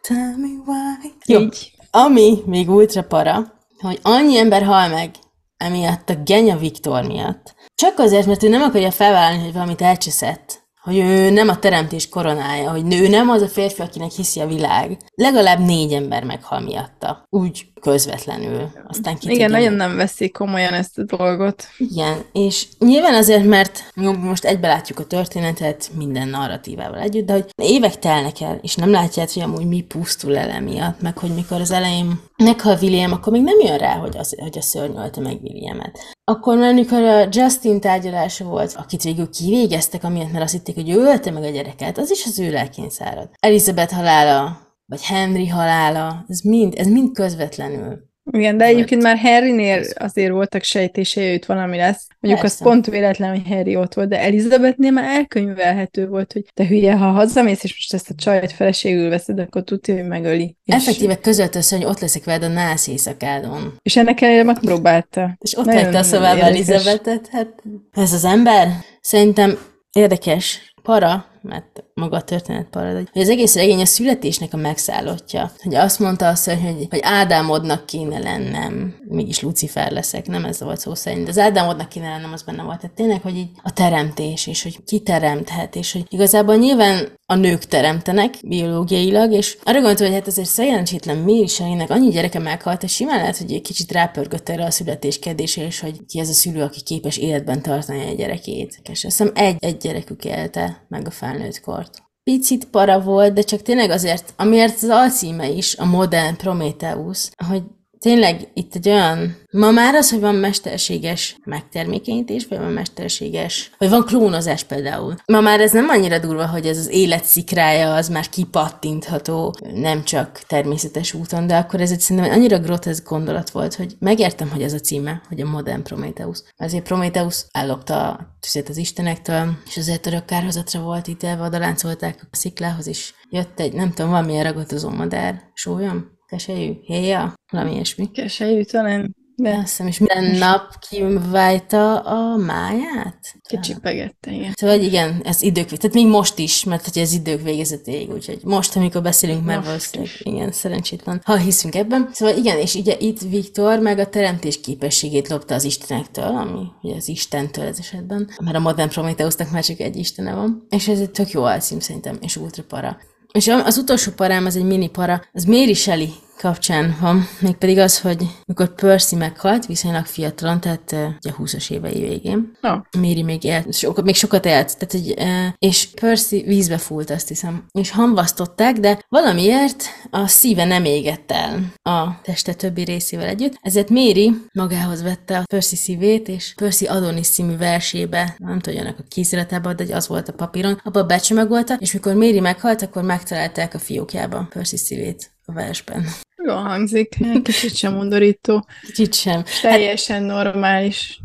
[0.00, 1.12] Tell me why.
[1.26, 1.72] Jó, Így.
[1.90, 5.10] ami még ultra para, hogy annyi ember hal meg
[5.56, 7.54] emiatt a Genya Viktor miatt.
[7.74, 10.61] Csak azért, mert ő nem akarja felvállalni, hogy valamit elcseszett.
[10.82, 14.46] Hogy ő nem a teremtés koronája, hogy ő nem az a férfi, akinek hiszi a
[14.46, 14.96] világ.
[15.14, 17.26] Legalább négy ember meghal miatta.
[17.30, 18.70] Úgy közvetlenül.
[18.88, 21.66] Aztán ki Igen, nagyon nem veszik komolyan ezt a dolgot.
[21.78, 27.32] igen, és nyilván azért, mert jó, most egybe látjuk a történetet minden narratívával együtt, de
[27.32, 31.34] hogy évek telnek el, és nem látják, hogy amúgy mi pusztul el emiatt, meg hogy
[31.34, 34.96] mikor az elején meghal William, akkor még nem jön rá, hogy, az, hogy a szörny
[34.96, 35.98] ölte meg Williamet.
[36.32, 40.90] Akkor már, amikor a Justin tárgyalása volt, akit végül kivégeztek, amiatt mert azt hitték, hogy
[40.90, 43.28] ő ölte meg a gyereket, az is az ő lelkén szárad.
[43.40, 49.84] Elizabeth halála, vagy Henry halála, ez mind, ez mind közvetlenül Igen, de egyébként már Harrynél
[49.94, 52.06] azért voltak sejtései, hogy itt valami lesz.
[52.20, 52.64] Mondjuk Persze.
[52.64, 56.96] az pont véletlen, hogy Harry ott volt, de Elizabethnél már elkönyvelhető volt, hogy te hülye,
[56.96, 60.56] ha hazamész, és most ezt a csajt feleségül veszed, akkor tudja, hogy megöli.
[60.64, 63.74] És, Effektíve közölte össze, hogy ott leszek veled a nász éjszakádon.
[63.82, 65.36] és ennek ellenére megpróbálta.
[65.38, 66.68] És ott hagyta a szobába érdekes.
[66.68, 67.62] Elizabetet, hát
[67.92, 68.68] ez az ember
[69.00, 69.58] szerintem
[69.92, 74.56] érdekes para, mert maga a történet para, de hogy az egész regény a születésnek a
[74.56, 75.52] megszállottja.
[75.62, 80.80] Hogy azt mondta azt, hogy, hogy Ádámodnak kéne lennem, mégis Lucifer leszek, nem ez volt
[80.80, 82.80] szó szerint, az Ádámodnak kéne lennem, az benne volt.
[82.80, 87.34] Tehát tényleg, hogy így a teremtés, és hogy ki teremthet, és hogy igazából nyilván a
[87.34, 92.82] nők teremtenek biológiailag, és arra gondoltam, hogy hát azért szerencsétlen Méri Shelley-nek annyi gyereke meghalt,
[92.82, 96.32] és simán lehet, hogy egy kicsit rápörgött erre a születéskedésre, és hogy ki ez a
[96.32, 98.80] szülő, aki képes életben tartani a gyerekét.
[98.90, 101.31] És azt hiszem egy, egy gyerekük élte meg a felnőtt
[101.64, 102.02] kort.
[102.22, 107.62] Picit para volt, de csak tényleg azért, amiért az alcíme is, a modern Prometheus, hogy
[108.02, 113.88] tényleg itt egy olyan, ma már az, hogy van mesterséges megtermékenyítés, vagy van mesterséges, vagy
[113.88, 115.14] van klónozás például.
[115.26, 120.04] Ma már ez nem annyira durva, hogy ez az élet szikrája az már kipattintható, nem
[120.04, 124.62] csak természetes úton, de akkor ez egy szerintem annyira groteszk gondolat volt, hogy megértem, hogy
[124.62, 126.42] ez a címe, hogy a modern Prometheus.
[126.56, 132.28] Azért Prometheus ellopta a tüzet az istenektől, és azért örök kárhozatra volt ítélve, oda láncolták
[132.30, 138.10] a sziklához, és jött egy, nem tudom, valamilyen ragadozó madár, sólyom, keselyű, héja, valami ilyesmi.
[138.10, 143.34] Keselyű talán, De azt hiszem, és minden nap kivájta a máját?
[143.48, 144.52] kicsipegette, igen.
[144.54, 148.76] Szóval igen, ez idők, tehát még most is, mert hogy ez idők végezetéig, úgyhogy most,
[148.76, 152.08] amikor beszélünk, már valószínűleg, igen, szerencsétlen, ha hiszünk ebben.
[152.12, 156.94] Szóval igen, és ugye itt Viktor meg a teremtés képességét lopta az istenektől, ami ugye
[156.94, 161.00] az Istentől ez esetben, mert a modern Prometheusnak már csak egy istene van, és ez
[161.00, 162.98] egy tök jó alcím szerintem, és ultra para.
[163.32, 166.08] És az utolsó parám, az egy mini para, az Mary Shelley
[166.42, 172.00] kapcsán van, mégpedig az, hogy mikor Percy meghalt, viszonylag fiatalon, tehát eh, ugye 20-as évei
[172.00, 172.76] végén, No.
[172.98, 175.14] Méri még élt, so, még sokat élt, tehát, hogy,
[175.58, 181.72] és Percy vízbe fúlt, azt hiszem, és hamvasztották, de valamiért a szíve nem égett el
[181.82, 187.28] a teste többi részével együtt, ezért Méri magához vette a Percy szívét, és Percy Adonis
[187.28, 192.14] című versébe, nem tudjanak a kéziratában, de az volt a papíron, abba becsomagolta, és mikor
[192.14, 196.04] Méri meghalt, akkor megtalálták a fiókjába Percy szívét a versben.
[196.46, 199.42] Jól hangzik, kicsit sem undorító, Kicsit sem.
[199.62, 201.20] teljesen normális.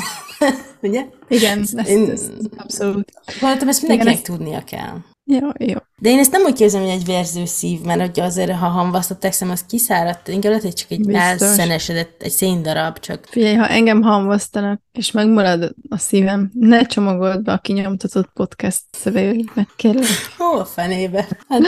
[0.82, 1.04] Ugye?
[1.28, 3.12] Igen, ezt, Én- ezt abszolút.
[3.40, 4.96] Gondoltam, ezt mindenkinek ezt- tudnia kell.
[5.28, 5.76] Jó, jó.
[5.98, 9.32] De én ezt nem úgy képzelem, hogy egy verző szív, mert hogy azért, ha hamvasztották
[9.32, 14.02] szem, az kiszáradt, inkább lehet, hogy csak egy elszenesedett, egy széndarab, csak Figyelj, ha engem
[14.02, 20.06] hamvasztanak, és megmarad a szívem, ne csomagold be a kinyomtatott podcast szövegekbe, kérlek.
[20.36, 21.28] hol a fenébe?
[21.48, 21.62] Hát,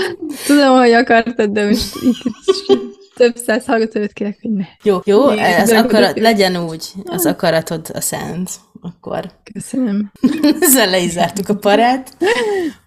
[0.46, 4.64] Tudom, hogy akartad, de most itt, több száz hallgatót kérek, hogy ne.
[4.82, 8.50] jó, jó, az de- akarat, legyen úgy, az akaratod a szent,
[8.80, 10.12] akkor Köszönöm.
[10.60, 12.16] ezzel le is zártuk a parát.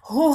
[0.00, 0.32] Hó.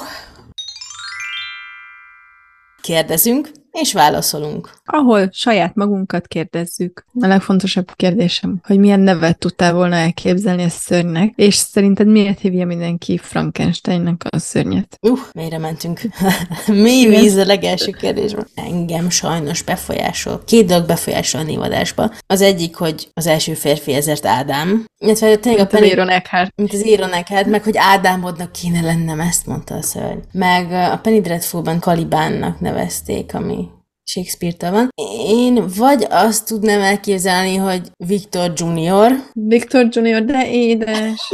[2.81, 4.69] Kérdezünk, és válaszolunk.
[4.85, 7.05] Ahol saját magunkat kérdezzük.
[7.21, 12.65] A legfontosabb kérdésem, hogy milyen nevet tudtál volna elképzelni a szörnynek, és szerinted miért hívja
[12.65, 14.97] mindenki Frankensteinnek a szörnyet?
[15.01, 16.01] Uh, mélyre mentünk.
[16.67, 18.47] Mély víz a legelső kérdésben.
[18.55, 20.41] Engem sajnos befolyásol.
[20.45, 22.11] Két dolog befolyásol a névadásba.
[22.27, 24.85] Az egyik, hogy az első férfi ezért Ádám.
[24.99, 26.51] Illetve tényleg Mint a Penny, Véron Eckhart.
[26.55, 30.19] mint az Éronek, hát meg hogy Ádámodnak kéne lennem, ezt mondta a szörny.
[30.31, 33.66] Meg a Penny Dreadful-ban Kalibánnak nevezték, ami
[34.07, 34.89] Shakespeare-től van.
[35.27, 41.31] Én vagy azt tudnám elképzelni, hogy Victor Junior, Victor Junior, de édes.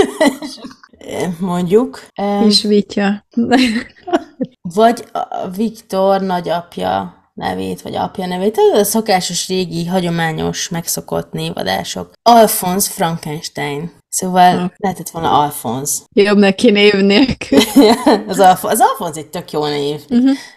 [1.40, 2.06] mondjuk,
[2.46, 3.26] És Vitya.
[4.76, 12.12] vagy a Viktor nagyapja nevét, vagy apja nevét, ez a szokásos régi, hagyományos, megszokott névadások.
[12.22, 13.92] Alphonse Frankenstein.
[14.14, 14.70] Szóval Ah.
[14.78, 16.00] lehetett volna Alphonse.
[16.14, 17.60] Jobb neki név nélkül.
[18.28, 20.02] az, Alf- az Alphonse egy tök jó név.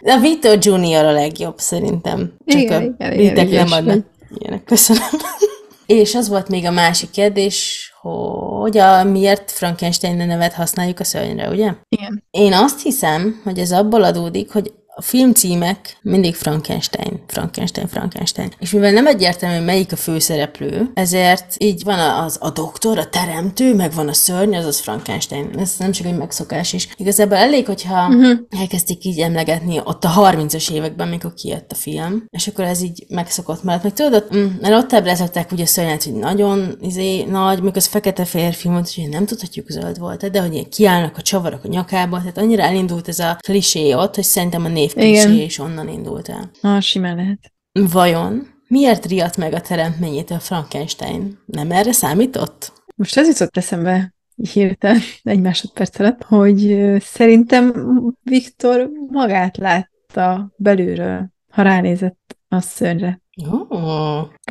[0.01, 2.33] De a Victor Junior a legjobb szerintem.
[2.45, 4.05] Csak Igen, a igen, igen, nem adnak.
[4.37, 5.03] Ilyenek, köszönöm.
[5.85, 11.49] És az volt még a másik kérdés, hogy a miért Frankenstein nevet használjuk a szörnyre,
[11.49, 11.73] ugye?
[11.89, 12.23] Igen.
[12.31, 18.51] Én azt hiszem, hogy ez abból adódik, hogy a filmcímek mindig Frankenstein, Frankenstein, Frankenstein.
[18.59, 23.09] És mivel nem egyértelmű, hogy melyik a főszereplő, ezért így van az a doktor, a
[23.09, 25.49] teremtő, meg van a szörny, azaz Frankenstein.
[25.59, 26.87] Ez nem csak egy megszokás is.
[26.95, 28.39] Igazából elég, hogyha uh-huh.
[28.59, 33.05] elkezdték így emlegetni ott a 30-as években, mikor kijött a film, és akkor ez így
[33.09, 33.83] megszokott maradt.
[33.83, 37.77] Meg tudod, ott, mm, mert ott ábrázolták ugye a szörnyet, hogy nagyon izé, nagy, mikor
[37.77, 41.63] az fekete férfi volt, hogy nem tudhatjuk zöld volt, de hogy ilyen kiállnak a csavarok
[41.63, 45.25] a nyakába, tehát annyira elindult ez a klisé ott, hogy szerintem a név Igen.
[45.25, 46.51] klisé is onnan indult el.
[46.61, 47.53] Ah, simán lehet.
[47.91, 51.39] Vajon Miért riadt meg a teremtményétől Frankenstein?
[51.45, 52.73] Nem erre számított?
[52.95, 57.73] Most ez jutott eszembe hirtelen, egy másodperc alatt, hogy szerintem
[58.23, 63.21] Viktor magát látta belülről, ha ránézett a szörnyre.
[63.51, 63.75] Ó,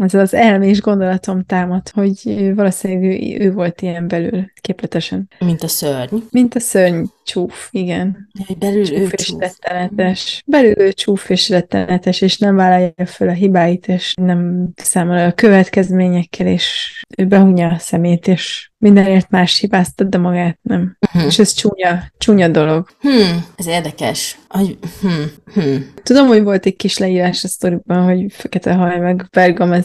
[0.03, 5.28] Ez az elmés gondolatom támad, hogy valószínűleg ő, ő volt ilyen belül képletesen.
[5.38, 6.16] mint a szörny.
[6.30, 8.28] Mint a szörny csúf, igen.
[8.47, 9.40] Hogy belül ő Csúf és csúf.
[9.40, 10.42] rettenetes.
[10.47, 15.32] Belül ő csúf és rettenetes, és nem vállalja föl a hibáit, és nem számol a
[15.32, 20.97] következményekkel, és ő behunja a szemét, és mindenért más hibáztat, de magát nem.
[21.12, 21.26] Mhm.
[21.26, 22.88] És ez csúnya, csúnya dolog.
[23.01, 24.38] Hmm, ez érdekes.
[24.49, 25.24] Hogy, hmm,
[25.55, 25.92] hmm.
[26.03, 29.26] Tudom, hogy volt egy kis leírás a sztoriban, hogy fekete haj, meg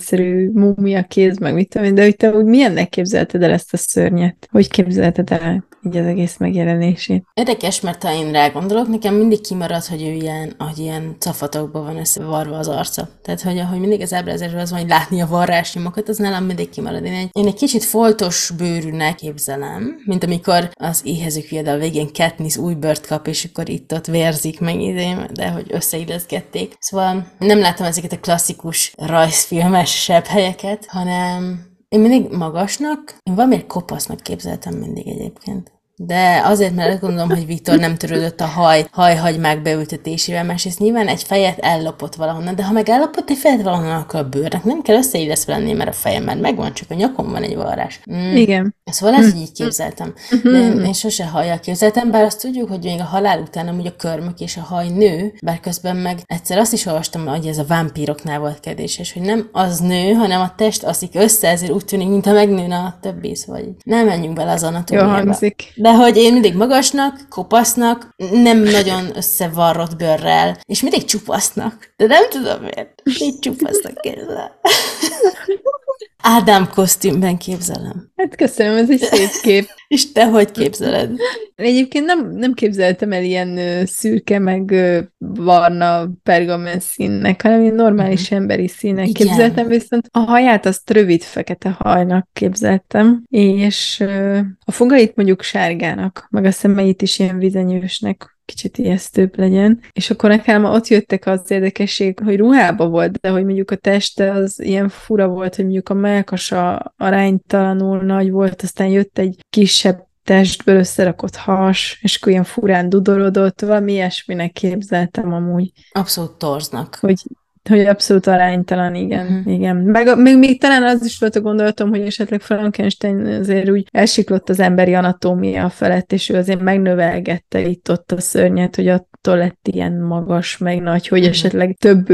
[0.10, 3.74] pergamenszerű múmia kéz, meg mit tudom én, de hogy te úgy milyennek képzelted el ezt
[3.74, 4.48] a szörnyet?
[4.52, 7.24] Hogy képzelted el így az egész megjelenését?
[7.34, 11.84] Érdekes, mert ha én rá gondolok, nekem mindig kimarad, hogy ő ilyen, hogy ilyen cafatokban
[11.84, 13.10] van összevarva az arca.
[13.22, 16.70] Tehát, hogy ahogy mindig az ábrázásban az van, hogy látni a varrásnyomokat, az nálam mindig
[16.70, 17.06] kimarad.
[17.06, 22.58] Én egy, én egy kicsit foltos bőrűnek képzelem, mint amikor az éhezők viadal végén Katniss
[22.58, 26.76] új bört kap, és akkor itt-ott vérzik meg idén, de hogy összeilleszgették.
[26.80, 33.68] Szóval nem látom ezeket a klasszikus rajzfilmes sebb helyeket, hanem én mindig magasnak, én valamiért
[33.68, 35.81] kopasznak képzeltem mindig egyébként.
[36.06, 41.08] De azért, mert azt gondolom, hogy Viktor nem törődött a haj, hajhagymák beültetésével, másrészt nyilván
[41.08, 44.82] egy fejet ellopott valahonnan, de ha meg ellopott egy fejet valahonnan, akkor a bőrnek nem
[44.82, 48.00] kell összeillesztve lenni, mert a fejem már megvan, csak a nyakon van egy varrás.
[48.14, 48.36] Mm.
[48.36, 48.76] Igen.
[48.84, 50.14] Szóval ez, hogy így képzeltem.
[50.44, 53.86] De én, én sose hajjal képzeltem, bár azt tudjuk, hogy még a halál után amúgy
[53.88, 57.58] a körmök és a haj nő, bár közben meg egyszer azt is olvastam, hogy ez
[57.58, 61.86] a vámpíroknál volt kedéses, hogy nem az nő, hanem a test aszik össze, ezért úgy
[61.86, 65.12] tűnik, mintha megnőne a többi, szóval így nem menjünk bele az Jó anatómiába.
[65.12, 65.74] hangzik.
[65.76, 71.94] De hogy én mindig magasnak, kopasznak, nem nagyon összevarrott bőrrel, és mindig csupasznak.
[71.98, 73.02] De nem tudom miért.
[73.20, 74.60] Így csupasznak képzel.
[76.22, 78.12] Ádám kosztümben képzelem.
[78.16, 79.70] Hát köszönöm, ez egy szép kép.
[79.88, 81.12] És te hogy képzeled?
[81.56, 87.76] Egyébként nem, nem képzeltem el ilyen ö, szürke, meg ö, barna pergamen színnek, hanem ilyen
[87.76, 89.28] normális emberi színek Igen.
[89.28, 96.28] képzeltem, viszont a haját azt rövid fekete hajnak képzeltem, és ö, a fogait mondjuk sárgának,
[96.30, 99.80] meg a szemeit is ilyen vizenyősnek, kicsit ijesztőbb legyen.
[99.92, 104.32] És akkor nekem ott jöttek az érdekesség, hogy ruhába volt, de hogy mondjuk a teste
[104.32, 110.10] az ilyen fura volt, hogy mondjuk a melkasa aránytalanul nagy volt, aztán jött egy kisebb
[110.24, 116.96] testből összerakott has, és akkor ilyen furán dudorodott, valami ilyesminek képzeltem amúgy, Abszolút torznak.
[116.96, 117.22] hogy
[117.70, 119.54] hogy abszolút aránytalan, igen, uh-huh.
[119.54, 119.76] igen.
[119.76, 124.50] Meg még, még talán az is volt a gondolatom, hogy esetleg Frankenstein azért úgy elsiklott
[124.50, 129.94] az emberi anatómia felett, és ő azért megnövelgette itt-ott a szörnyet, hogy attól lett ilyen
[129.94, 131.30] magas, meg nagy, hogy Mhm.
[131.30, 132.06] esetleg több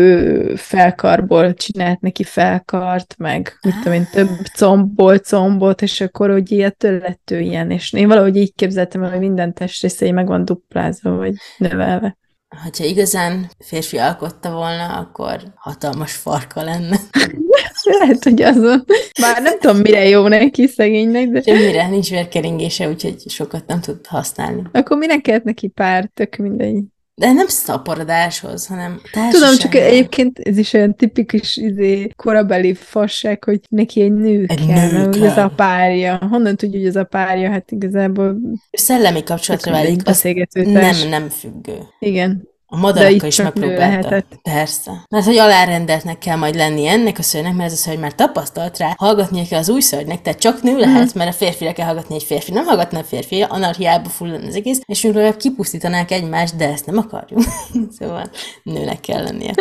[0.55, 6.99] felkarból csinált neki felkart, meg mit tudom én, több combból combot, és akkor hogy ilyetől
[6.99, 11.11] lett ő ilyen, és én valahogy így képzeltem el, hogy minden testrészei meg van duplázva,
[11.11, 12.17] vagy növelve.
[12.49, 16.97] Ha igazán férfi alkotta volna, akkor hatalmas farka lenne.
[17.99, 18.85] Lehet, hogy azon.
[19.21, 24.05] Bár nem tudom, mire jó neki szegénynek, de Semmire nincs vérkeringése, úgyhogy sokat nem tud
[24.05, 24.61] használni.
[24.71, 26.83] akkor minek kellett neki pár, tök mindegy.
[27.21, 33.59] De nem szaporodáshoz, hanem Tudom, csak egyébként ez is olyan tipikus izé, korabeli fasság, hogy
[33.69, 36.17] neki egy nő Egy kell, nő hogy az a párja.
[36.29, 37.49] Honnan tudja, hogy az a párja?
[37.49, 38.37] Hát igazából
[38.71, 40.21] Szellemi kapcsolatra válik, az
[40.53, 41.77] nem, nem függő.
[41.99, 42.47] Igen.
[42.69, 44.23] A madarakkal is megpróbálta.
[44.41, 45.05] Persze.
[45.09, 48.77] Mert hogy alárendeltnek kell majd lenni ennek a szörnynek, mert ez a szörny már tapasztalt
[48.77, 52.15] rá, hallgatnia kell az új szörnynek, tehát csak nő lehet, mert a férfire kell hallgatni
[52.15, 52.51] egy férfi.
[52.51, 56.97] Nem hallgatna a férfi, anarchiába fullan az egész, és legalább kipusztítanák egymást, de ezt nem
[56.97, 57.41] akarjuk.
[57.99, 58.29] szóval
[58.63, 59.53] nőnek kell lennie.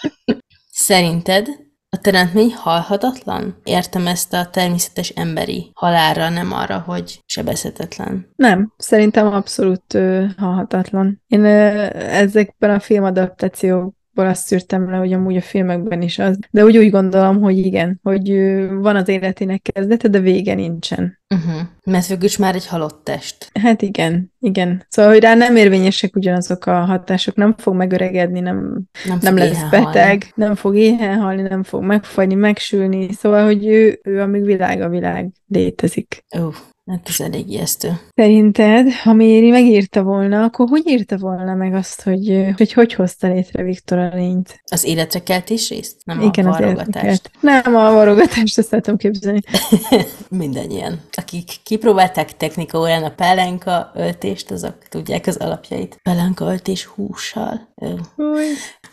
[0.70, 3.60] Szerinted a teremtmény halhatatlan?
[3.64, 8.32] Értem ezt a természetes emberi halálra, nem arra, hogy sebezhetetlen.
[8.36, 11.22] Nem, szerintem abszolút ö, halhatatlan.
[11.26, 12.80] Én ö, ezekben a
[14.18, 16.38] filmadaptációkból azt szűrtem le, hogy amúgy a filmekben is az.
[16.50, 18.30] De úgy úgy gondolom, hogy igen, hogy
[18.68, 21.18] van az életének kezdete, de vége nincsen.
[21.34, 21.60] Uh-huh.
[21.84, 23.50] Mert végül is már egy halott test.
[23.60, 24.84] Hát igen, igen.
[24.88, 29.56] Szóval, hogy rá nem érvényesek ugyanazok a hatások, nem fog megöregedni, nem, Nem, nem lesz
[29.56, 30.32] éhen beteg, halni.
[30.34, 33.12] nem fog éhen halni, nem fog megfagyni, megsülni.
[33.12, 36.24] Szóval, hogy ő, ő amíg világ a világ létezik.
[36.38, 36.48] Ó,
[36.88, 37.98] Hát ez elég ijesztő.
[38.14, 43.28] Szerinted, ha Méri megírta volna, akkor hogy írta volna meg azt, hogy hogy, hogy hozta
[43.28, 44.62] létre Viktor a lényt?
[44.64, 45.96] Az életre keltés részt?
[46.04, 47.30] Nem Igen, a érdekelt.
[47.40, 49.40] Nem a varogatást, ezt tudom képzelni.
[50.28, 51.00] Mindannyian.
[51.12, 56.00] Akik kipróbálták technika órán a pelenka öltést, azok tudják az alapjait.
[56.02, 57.68] Pelenka öltés hússal.
[58.16, 58.44] Új.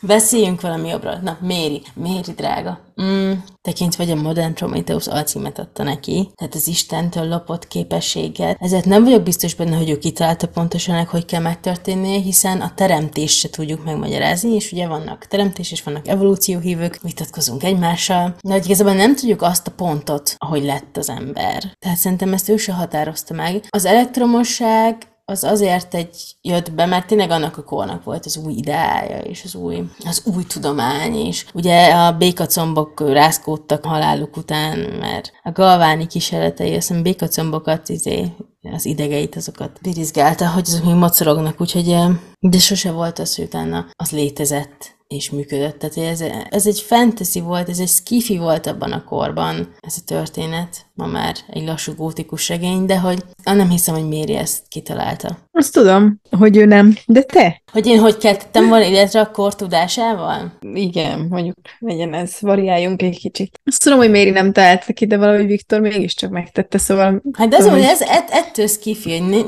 [0.05, 1.19] Beszéljünk valami jobbról.
[1.23, 1.81] Na, Méri.
[1.93, 2.79] Méri, drága.
[3.01, 3.31] Mm,
[3.61, 9.03] tekintve, hogy a Modern Prometheus alcímet adta neki, tehát az Istentől lopott képességet, ezért nem
[9.03, 13.49] vagyok biztos benne, hogy ő kitalálta pontosan, meg, hogy kell megtörténnie, hiszen a teremtést se
[13.49, 19.15] tudjuk megmagyarázni, és ugye vannak teremtés, és vannak evolúcióhívők, vitatkozunk egymással, de hogy igazából nem
[19.15, 21.63] tudjuk azt a pontot, ahogy lett az ember.
[21.79, 23.65] Tehát szerintem ezt ő se határozta meg.
[23.69, 28.53] Az elektromosság az azért egy jött be, mert tényleg annak a kornak volt az új
[28.53, 35.31] ideája, és az új, az új tudomány, és ugye a békacombok rázkódtak haláluk után, mert
[35.43, 41.61] a galváni kísérletei, azt hiszem békacombokat, izé, az idegeit, azokat birizgálta, hogy azok még mocorognak,
[41.61, 41.95] úgyhogy,
[42.39, 45.79] de sose volt az, hogy utána az létezett és működött.
[45.79, 50.05] Tehát ez, ez egy fantasy volt, ez egy skifi volt abban a korban, ez a
[50.05, 50.84] történet.
[50.95, 55.37] Ma már egy lassú gótikus regény, de hogy nem hiszem, hogy Méri ezt kitalálta.
[55.51, 56.97] Azt tudom, hogy ő nem.
[57.05, 57.61] De te?
[57.71, 60.57] Hogy én hogy keltettem volna életre a kor tudásával?
[60.73, 63.59] Igen, mondjuk legyen ez, variáljunk egy kicsit.
[63.63, 67.21] Azt tudom, hogy Méri nem találta ki, de valahogy Viktor mégiscsak megtette, szóval...
[67.37, 69.45] Hát de az, hogy ez ett, ettől skifi, hogy ni-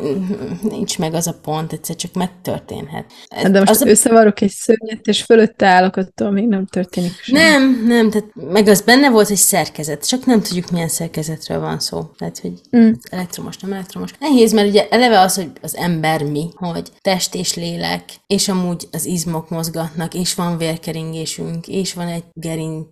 [0.61, 3.05] nincs meg az a pont, egyszer csak megtörténhet.
[3.27, 6.65] Ez, Hát de most az a összevarok egy szörnyet, és fölötte állok, attól még nem
[6.65, 7.39] történik semmi.
[7.39, 10.87] Nem, nem, tehát meg az benne volt egy szerkezet, csak nem tudjuk milyen
[11.41, 12.11] szerkezetről van szó.
[12.17, 12.91] Tehát, hogy Mm.
[13.09, 14.13] elektromos, nem elektromos.
[14.19, 18.87] Nehéz, mert ugye eleve az, hogy az ember mi, hogy test és lélek, és amúgy
[18.91, 22.85] az izmok mozgatnak, és van vérkeringésünk, és van egy gerinc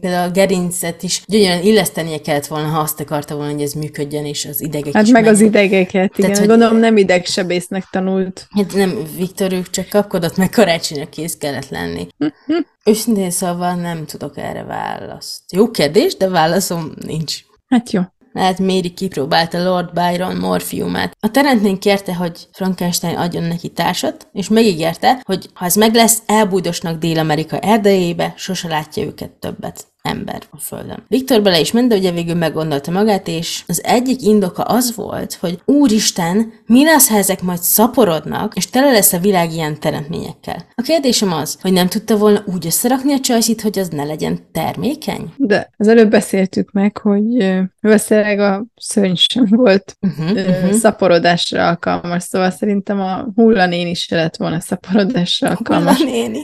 [0.00, 4.24] Például a gerincet is gyönyörűen illesztenie kellett volna, ha azt akarta volna, hogy ez működjön,
[4.24, 5.68] és az idegek Hát is meg az menjenek.
[5.68, 6.36] idegeket, igen.
[6.36, 8.46] hogy- Gondolom nem idegsebésznek tanult.
[8.50, 12.06] Hát nem, Viktor, ők csak kapkodott, meg karácsonyra kész kellett lenni.
[12.84, 15.40] Őszintén szóval nem tudok erre választ.
[15.52, 17.38] Jó kérdés, de válaszom nincs.
[17.68, 18.00] Hát jó.
[18.32, 21.16] Lehet Méri kipróbálta Lord Byron morfiumát.
[21.20, 26.22] A teremtmény kérte, hogy Frankenstein adjon neki társat, és megígérte, hogy ha ez meg lesz,
[26.26, 31.04] elbújdosnak Dél-Amerika erdejébe, sose látja őket többet ember a Földön.
[31.08, 35.34] Viktor bele is ment, de ugye végül meggondolta magát, és az egyik indoka az volt,
[35.34, 40.66] hogy Úristen, mi lesz, ha ezek majd szaporodnak, és tele lesz a világ ilyen teremtményekkel.
[40.74, 44.38] A kérdésem az, hogy nem tudta volna úgy összerakni a csajszit, hogy az ne legyen
[44.52, 45.32] termékeny?
[45.36, 52.22] De az előbb beszéltük meg, hogy valószínűleg a szörny sem volt Uh-huh, ö, szaporodásra alkalmas,
[52.22, 55.96] szóval szerintem a hullanén is se lett volna szaporodásra alkalmas.
[55.96, 56.40] Hulla néni.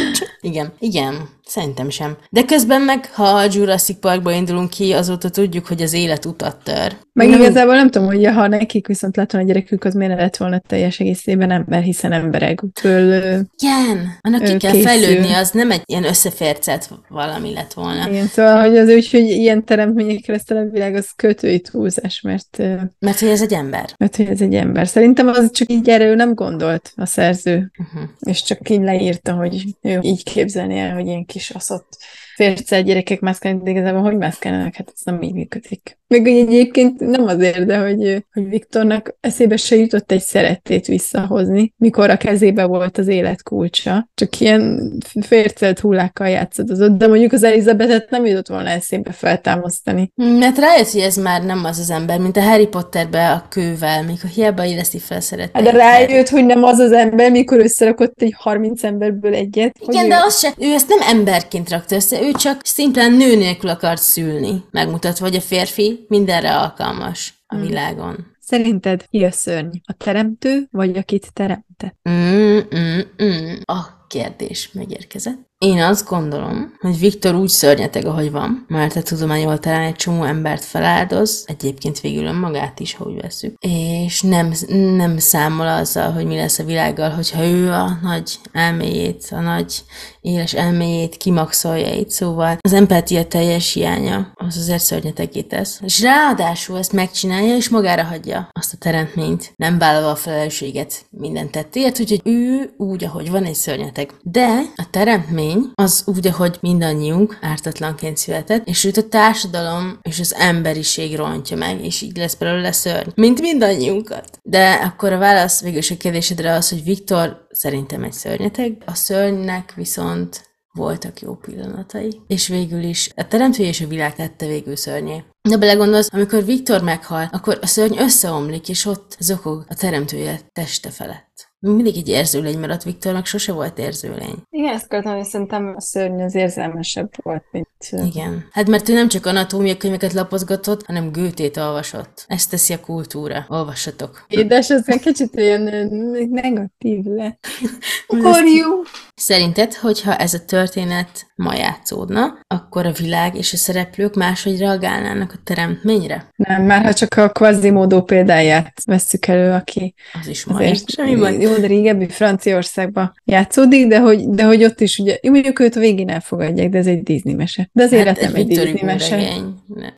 [0.40, 2.16] igen, igen, szerintem sem.
[2.30, 6.56] De közben meg, ha a Jurassic Parkba indulunk ki, azóta tudjuk, hogy az élet utat
[6.64, 6.96] tör.
[7.12, 10.36] Meg Nem- igazából nem tudom, hogy ha nekik viszont lett volna gyerekük, az miért lett
[10.36, 14.86] volna teljes egészében ember, hiszen emberekből Igen, annak ki kell készül.
[14.86, 18.08] fejlődni, az nem egy ilyen összefércelt valami lett volna.
[18.08, 22.58] Igen, szóval, hogy az úgy, hogy ilyen teremtményekre tele a világ, az kötői túlzás, mert,
[22.98, 23.90] Mert hogy ez egy ember.
[23.98, 24.88] mert hogy ez egy ember.
[24.88, 28.10] Szerintem az csak így erre ő nem gondolt a szerző, Uh-huh.
[28.20, 31.60] és csak így leírta, hogy ő így képzelni el, hogy ilyen kis människa.
[31.60, 32.02] Så alltså att
[32.40, 35.98] férce gyerekek mászkálnak, de igazából hogy mászkálnak, hát ez nem így működik.
[36.06, 41.74] Meg hogy egyébként nem azért, de hogy, hogy Viktornak eszébe se jutott egy szeretét visszahozni,
[41.76, 44.08] mikor a kezébe volt az élet kulcsa.
[44.14, 50.12] Csak ilyen fércelt hullákkal játszadozott, de mondjuk az Elizabetet nem jutott volna eszébe feltámasztani.
[50.14, 54.02] Mert rájött, hogy ez már nem az az ember, mint a Harry Potterbe a kővel,
[54.02, 55.62] mikor hiába éleszti fel Hát szeretet.
[55.62, 59.76] de rájött, hogy nem az az ember, mikor összerakott egy 30 emberből egyet.
[59.88, 63.36] Igen, ő- de az se, ő ezt nem emberként rakta össze, ő csak szimplán nő
[63.36, 64.64] nélkül akart szülni.
[64.70, 67.66] Megmutatva, hogy a férfi mindenre alkalmas a Hmm.
[67.66, 68.26] világon.
[68.40, 69.68] Szerinted ki a szörny?
[69.84, 71.96] A teremtő, vagy akit teremtett?
[72.10, 73.56] Mm, mm, mm.
[73.64, 75.48] A kérdés megérkezett.
[75.58, 80.24] Én azt gondolom, hogy Viktor úgy szörnyeteg, ahogy van, mert a tudományból talán egy csomó
[80.24, 84.52] embert feláldoz, egyébként végül önmagát is, ha úgy veszük, és nem,
[84.96, 89.82] nem számol azzal, hogy mi lesz a világgal, hogyha ő a nagy elméjét, a nagy
[90.20, 95.80] éles elméjét kimaxolja itt, szóval az empatia teljes hiánya, az azért szörnyetegé tesz.
[95.84, 101.50] És ráadásul ezt megcsinálja, és magára hagyja azt a teremtményt, nem vállalva a felelősséget minden
[101.50, 104.10] tettéért, úgyhogy ő úgy, ahogy van egy szörnyeteg.
[104.22, 110.34] De a teremtmény az úgy, ahogy mindannyiunk ártatlanként született, és őt a társadalom és az
[110.34, 114.40] emberiség rontja meg, és így lesz belőle szörny, mint mindannyiunkat.
[114.42, 118.94] De akkor a válasz végül is a kérdésedre az, hogy Viktor szerintem egy szörnyeteg, a
[118.94, 122.20] szörnynek viszont voltak jó pillanatai.
[122.26, 125.24] És végül is a teremtő és a világ tette végül szörnyé.
[125.48, 130.90] De belegondolsz, amikor Viktor meghal, akkor a szörny összeomlik, és ott zokog a teremtője teste
[130.90, 131.49] felett.
[131.60, 134.34] Mindig egy érzőlény maradt Viktornak, sose volt érzőlény.
[134.50, 137.68] Igen, ezt akartam, hogy szerintem a szörny az érzelmesebb volt, mint...
[137.90, 138.48] Igen.
[138.52, 142.24] Hát mert ő nem csak anatómia könyveket lapozgatott, hanem Gőtét olvasott.
[142.28, 143.44] Ezt teszi a kultúra.
[143.48, 144.24] Olvassatok.
[144.28, 145.84] Édes, ez egy kicsit olyan ö,
[146.30, 147.38] negatív le.
[148.08, 148.86] Ugorjunk!
[149.20, 155.32] Szerinted, hogyha ez a történet ma játszódna, akkor a világ és a szereplők máshogy reagálnának
[155.34, 156.26] a teremtményre?
[156.36, 160.54] Nem, már ha csak a Quasimodo példáját vesszük elő, aki Az is ma.
[160.54, 161.40] azért Semmi baj.
[161.40, 165.76] jó, de régebbi Franciaországban játszódik, de hogy, de hogy ott is ugye, jó, mondjuk őt
[165.76, 167.68] a végén elfogadják, de ez egy Disney mese.
[167.72, 169.18] De az élet nem egy Victor Disney mese.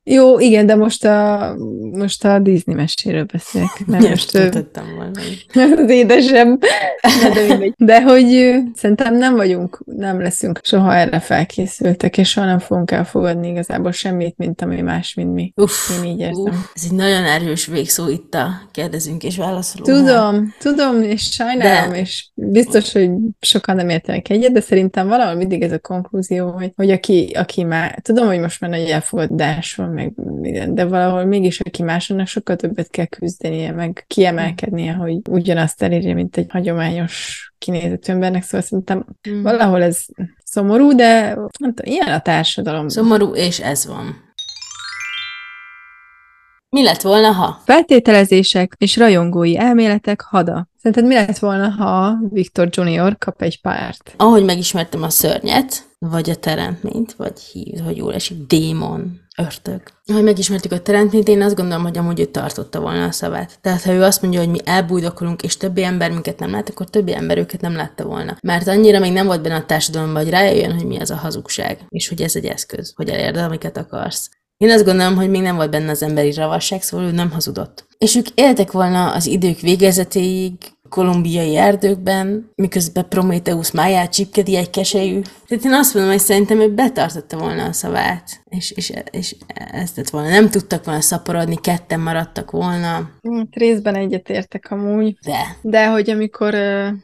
[0.03, 1.55] Jó, igen, de most a,
[1.91, 3.85] most a Disney meséről beszélek.
[3.85, 5.21] Mert most tudtam volna.
[5.83, 6.57] az édesem.
[7.33, 8.57] De, de, de hogy ö,
[9.13, 14.37] szerintem nem vagyunk, nem leszünk soha erre felkészültek, és soha nem fogunk elfogadni igazából semmit,
[14.37, 15.53] mint ami más, mint mi.
[15.55, 16.43] Uff, Én így érzem.
[16.43, 19.83] uff, ez egy nagyon erős végszó itt a kérdezünk és válaszoló.
[19.83, 23.09] Tudom, tudom, és sajnálom, De- és biztos, hogy
[23.39, 27.63] sokan nem értenek egyet, de szerintem valahol mindig ez a konklúzió, hogy, hogy aki, aki
[27.63, 32.27] már, tudom, hogy most már nagy elfogadás van, meg minden, de valahol mégis aki másonnak
[32.27, 38.61] sokkal többet kell küzdenie, meg kiemelkednie, hogy ugyanazt elérje, mint egy hagyományos kinézetű embernek, szóval
[38.61, 39.41] szerintem Mm.
[39.41, 40.05] valahol ez
[40.43, 42.87] szomorú, de nem tudom, ilyen a társadalom.
[42.87, 44.15] Szomorú, és ez van.
[46.69, 47.61] Mi lett volna, ha?
[47.65, 50.67] Feltételezések és rajongói elméletek hada.
[50.77, 54.13] Szerinted mi lett volna, ha Viktor Junior kap egy párt?
[54.17, 59.81] Ahogy megismertem a szörnyet, vagy a teremtményt, vagy hív, hogy jól esik, démon, ördög.
[60.05, 63.57] Ahogy megismertük a teremtményt, én azt gondolom, hogy amúgy ő tartotta volna a szavát.
[63.61, 66.89] Tehát ha ő azt mondja, hogy mi elbújdokolunk, és többi ember minket nem lát, akkor
[66.89, 68.37] többi ember őket nem látta volna.
[68.41, 71.85] Mert annyira még nem volt benne a társadalomban, hogy rájöjjön, hogy mi az a hazugság,
[71.89, 74.29] és hogy ez egy eszköz, hogy elérd, amiket akarsz.
[74.57, 77.85] Én azt gondolom, hogy még nem volt benne az emberi ravasság, szóval ő nem hazudott.
[77.97, 80.53] És ők éltek volna az idők végezetéig,
[80.89, 85.21] kolumbiai erdőkben, miközben Prometheus máját csipkedi egy keselyű.
[85.47, 89.35] Tehát én azt mondom, hogy szerintem ő betartotta volna a szavát, és, és, és
[89.71, 90.29] ezt tett volna.
[90.29, 95.17] Nem tudtak volna szaporodni, ketten maradtak volna, Hát részben egyetértek amúgy.
[95.25, 96.53] de De hogy amikor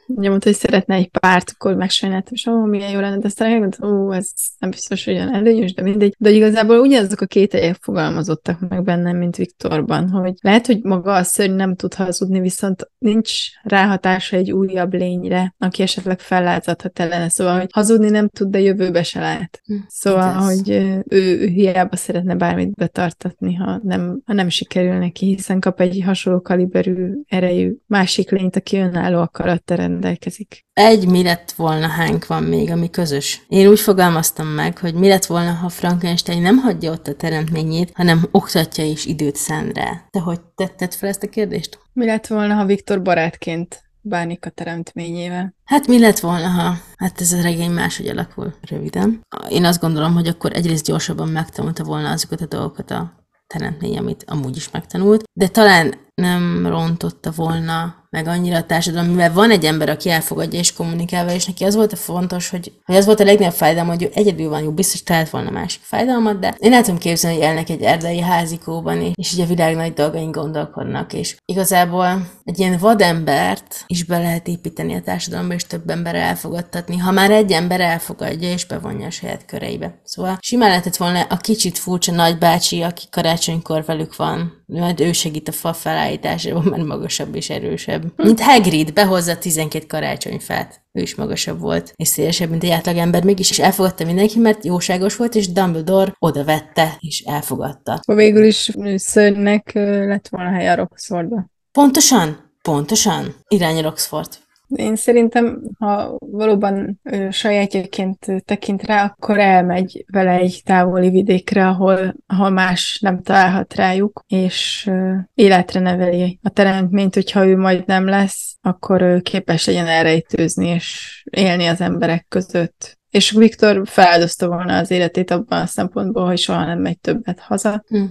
[0.08, 3.50] ugye mondta, hogy szeretne egy párt, akkor megsajnáltam, és ó, milyen jó lenne, de aztán
[3.50, 6.16] megmondtam, ó, ez nem biztos, hogy olyan előnyös, de mindegy.
[6.18, 11.24] De igazából ugyanazok a kételyek fogalmazottak meg bennem, mint Viktorban, hogy lehet, hogy maga a
[11.24, 13.32] szörny nem tud hazudni, viszont nincs
[13.64, 17.30] ráhatása egy újabb lényre, aki esetleg fellázadhat ellene.
[17.30, 19.62] Szóval, hogy hazudni nem tud, de jövőbe se lát.
[19.88, 20.56] Szóval, igaz.
[20.56, 20.70] hogy
[21.08, 26.02] ő, ő hiába szeretne bármit betartatni, ha nem, ha nem sikerül neki, hiszen kap egy
[26.06, 30.66] hasonló kaliberű, erejű másik lényt, aki önálló akarattal rendelkezik.
[30.74, 33.42] egy mi lett volna hánk van még, ami közös.
[33.48, 37.92] Én úgy fogalmaztam meg, hogy mi lett volna, ha Frankenstein nem hagyja ott a teremtményét,
[37.94, 40.06] hanem oktatja és időt szán rá.
[40.10, 41.80] Te hogy tetted fel ezt a kérdést?
[41.94, 45.54] Mi lett volna, ha Viktor barátként bánik a teremtményével?
[45.64, 46.78] Hát mi lett volna, ha...
[46.98, 49.22] Hát ez a regény máshogy alakul röviden.
[49.50, 53.14] Én azt gondolom, hogy akkor egyrészt gyorsabban megtanulta volna azokat a dolgokat a
[53.48, 59.34] teremtmény, amit amúgy is megtanult, de talán nem rontotta volna meg annyira a társadalom, mivel
[59.34, 62.72] van egy ember, aki elfogadja és kommunikál vele, és neki az volt a fontos, hogy,
[62.86, 66.40] hogy az volt a legnagyobb fájdalom, hogy egyedül van, jó, biztos talált volna másik fájdalmat,
[66.40, 69.76] de én el tudom képzelni, hogy élnek egy erdei házikóban, és, és így a világ
[69.76, 75.64] nagy dolgain gondolkodnak, és igazából egy ilyen vadembert is be lehet építeni a társadalomba, és
[75.64, 80.00] több ember elfogadtatni, ha már egy ember elfogadja és bevonja a saját köreibe.
[80.04, 85.48] Szóval simán lehetett volna a kicsit furcsa nagybácsi, aki karácsonykor velük van, majd ő segít
[85.48, 85.74] a fa
[86.10, 88.04] felállításában, mert magasabb és erősebb.
[88.16, 90.82] Mint Hagrid, behozza 12 karácsonyfát.
[90.92, 95.16] Ő is magasabb volt, és szélesebb, mint egy átlagember, mégis is elfogadta mindenki, mert jóságos
[95.16, 98.02] volt, és Dumbledore oda vette, és elfogadta.
[98.06, 101.46] Végül is szörnynek ö, lett volna helye a Roxfordba.
[101.72, 102.52] Pontosan?
[102.62, 103.36] Pontosan?
[103.48, 104.28] Irány Roxford.
[104.76, 112.16] Én szerintem, ha valóban ö, sajátjaként tekint rá, akkor elmegy vele egy távoli vidékre, ahol,
[112.28, 114.90] ahol más nem találhat rájuk, és
[115.34, 121.22] életre neveli a teremtményt, hogyha ő majd nem lesz, akkor ő képes legyen elrejtőzni és
[121.30, 122.99] élni az emberek között.
[123.10, 127.84] És Viktor feláldozta volna az életét abban a szempontból, hogy soha nem megy többet haza.
[127.88, 128.04] Hm.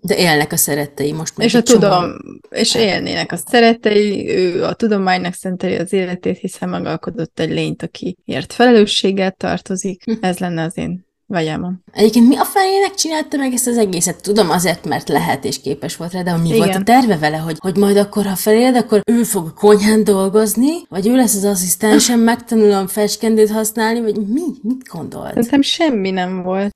[0.00, 1.80] De élnek a szerettei most még És a csomó.
[1.80, 2.16] tudom,
[2.50, 8.16] és élnének a szerettei, ő a tudománynak szenteli az életét, hiszen megalkodott egy lényt, aki
[8.24, 10.04] ért felelősséggel tartozik.
[10.04, 10.12] Hm.
[10.20, 11.82] Ez lenne az én vagyámom.
[11.92, 14.22] Egyébként mi a felének csinálta meg ezt az egészet?
[14.22, 16.58] Tudom azért, mert lehet és képes volt rá, de mi Igen.
[16.58, 20.04] volt a terve vele, hogy, hogy majd akkor, ha feléld, akkor ő fog a konyhán
[20.04, 24.42] dolgozni, vagy ő lesz az asszisztensem, megtanulom fecskendőt használni, vagy mi?
[24.62, 25.28] Mit gondolt?
[25.28, 26.74] Szerintem semmi nem volt.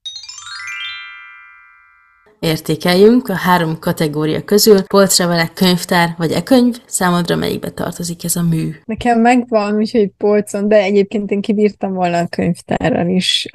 [2.41, 8.43] Értékeljünk a három kategória közül, polcra vele könyvtár vagy e-könyv, számodra melyikbe tartozik ez a
[8.43, 8.75] mű?
[8.85, 13.49] Nekem megvan, úgyhogy polcon, de egyébként én kibírtam volna a könyvtárral is.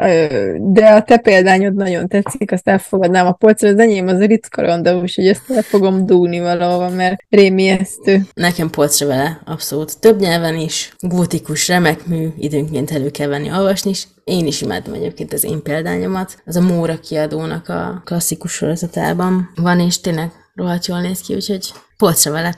[0.59, 4.47] De a te példányod nagyon tetszik, azt elfogadnám a polcra, az enyém az a Ritz
[4.47, 8.21] Karanda, úgyhogy ezt el fogom dúni valahova, mert rémiesztő.
[8.33, 9.99] Nekem polcra vele, abszolút.
[9.99, 14.07] Több nyelven is, gótikus, remek mű, időnként elő kell venni olvasni is.
[14.23, 16.41] Én is imádom egyébként az én példányomat.
[16.45, 21.73] Az a Móra kiadónak a klasszikus sorozatában van, és tényleg rohadt jól néz ki, úgyhogy
[21.97, 22.57] polcra vele.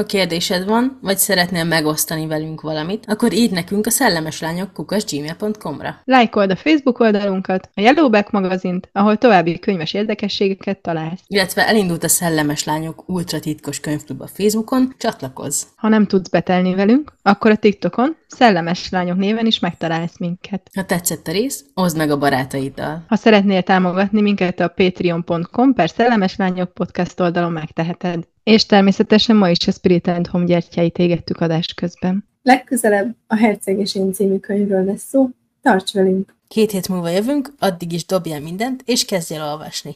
[0.00, 6.00] Ha kérdésed van, vagy szeretnél megosztani velünk valamit, akkor írd nekünk a szellemeslányok kukasgmail.com-ra.
[6.04, 11.20] Lájkold a Facebook oldalunkat, a Yellowback magazint, ahol további könyves érdekességeket találsz.
[11.26, 15.62] Illetve elindult a Szellemes Lányok ultra titkos könyvklub a Facebookon, csatlakozz!
[15.76, 20.70] Ha nem tudsz betelni velünk, akkor a TikTokon Szellemes Lányok néven is megtalálsz minket.
[20.74, 23.04] Ha tetszett a rész, oszd meg a barátaiddal.
[23.08, 28.28] Ha szeretnél támogatni minket a patreon.com per Szellemes Lányok podcast oldalon megteheted.
[28.42, 32.28] És természetesen ma is a Spirit and Home gyertyáit égettük adás közben.
[32.42, 35.28] Legközelebb a Herceg és én című könyvről lesz szó.
[35.62, 36.34] Tarts velünk!
[36.48, 39.94] Két hét múlva jövünk, addig is dobjál mindent, és kezdj el olvasni.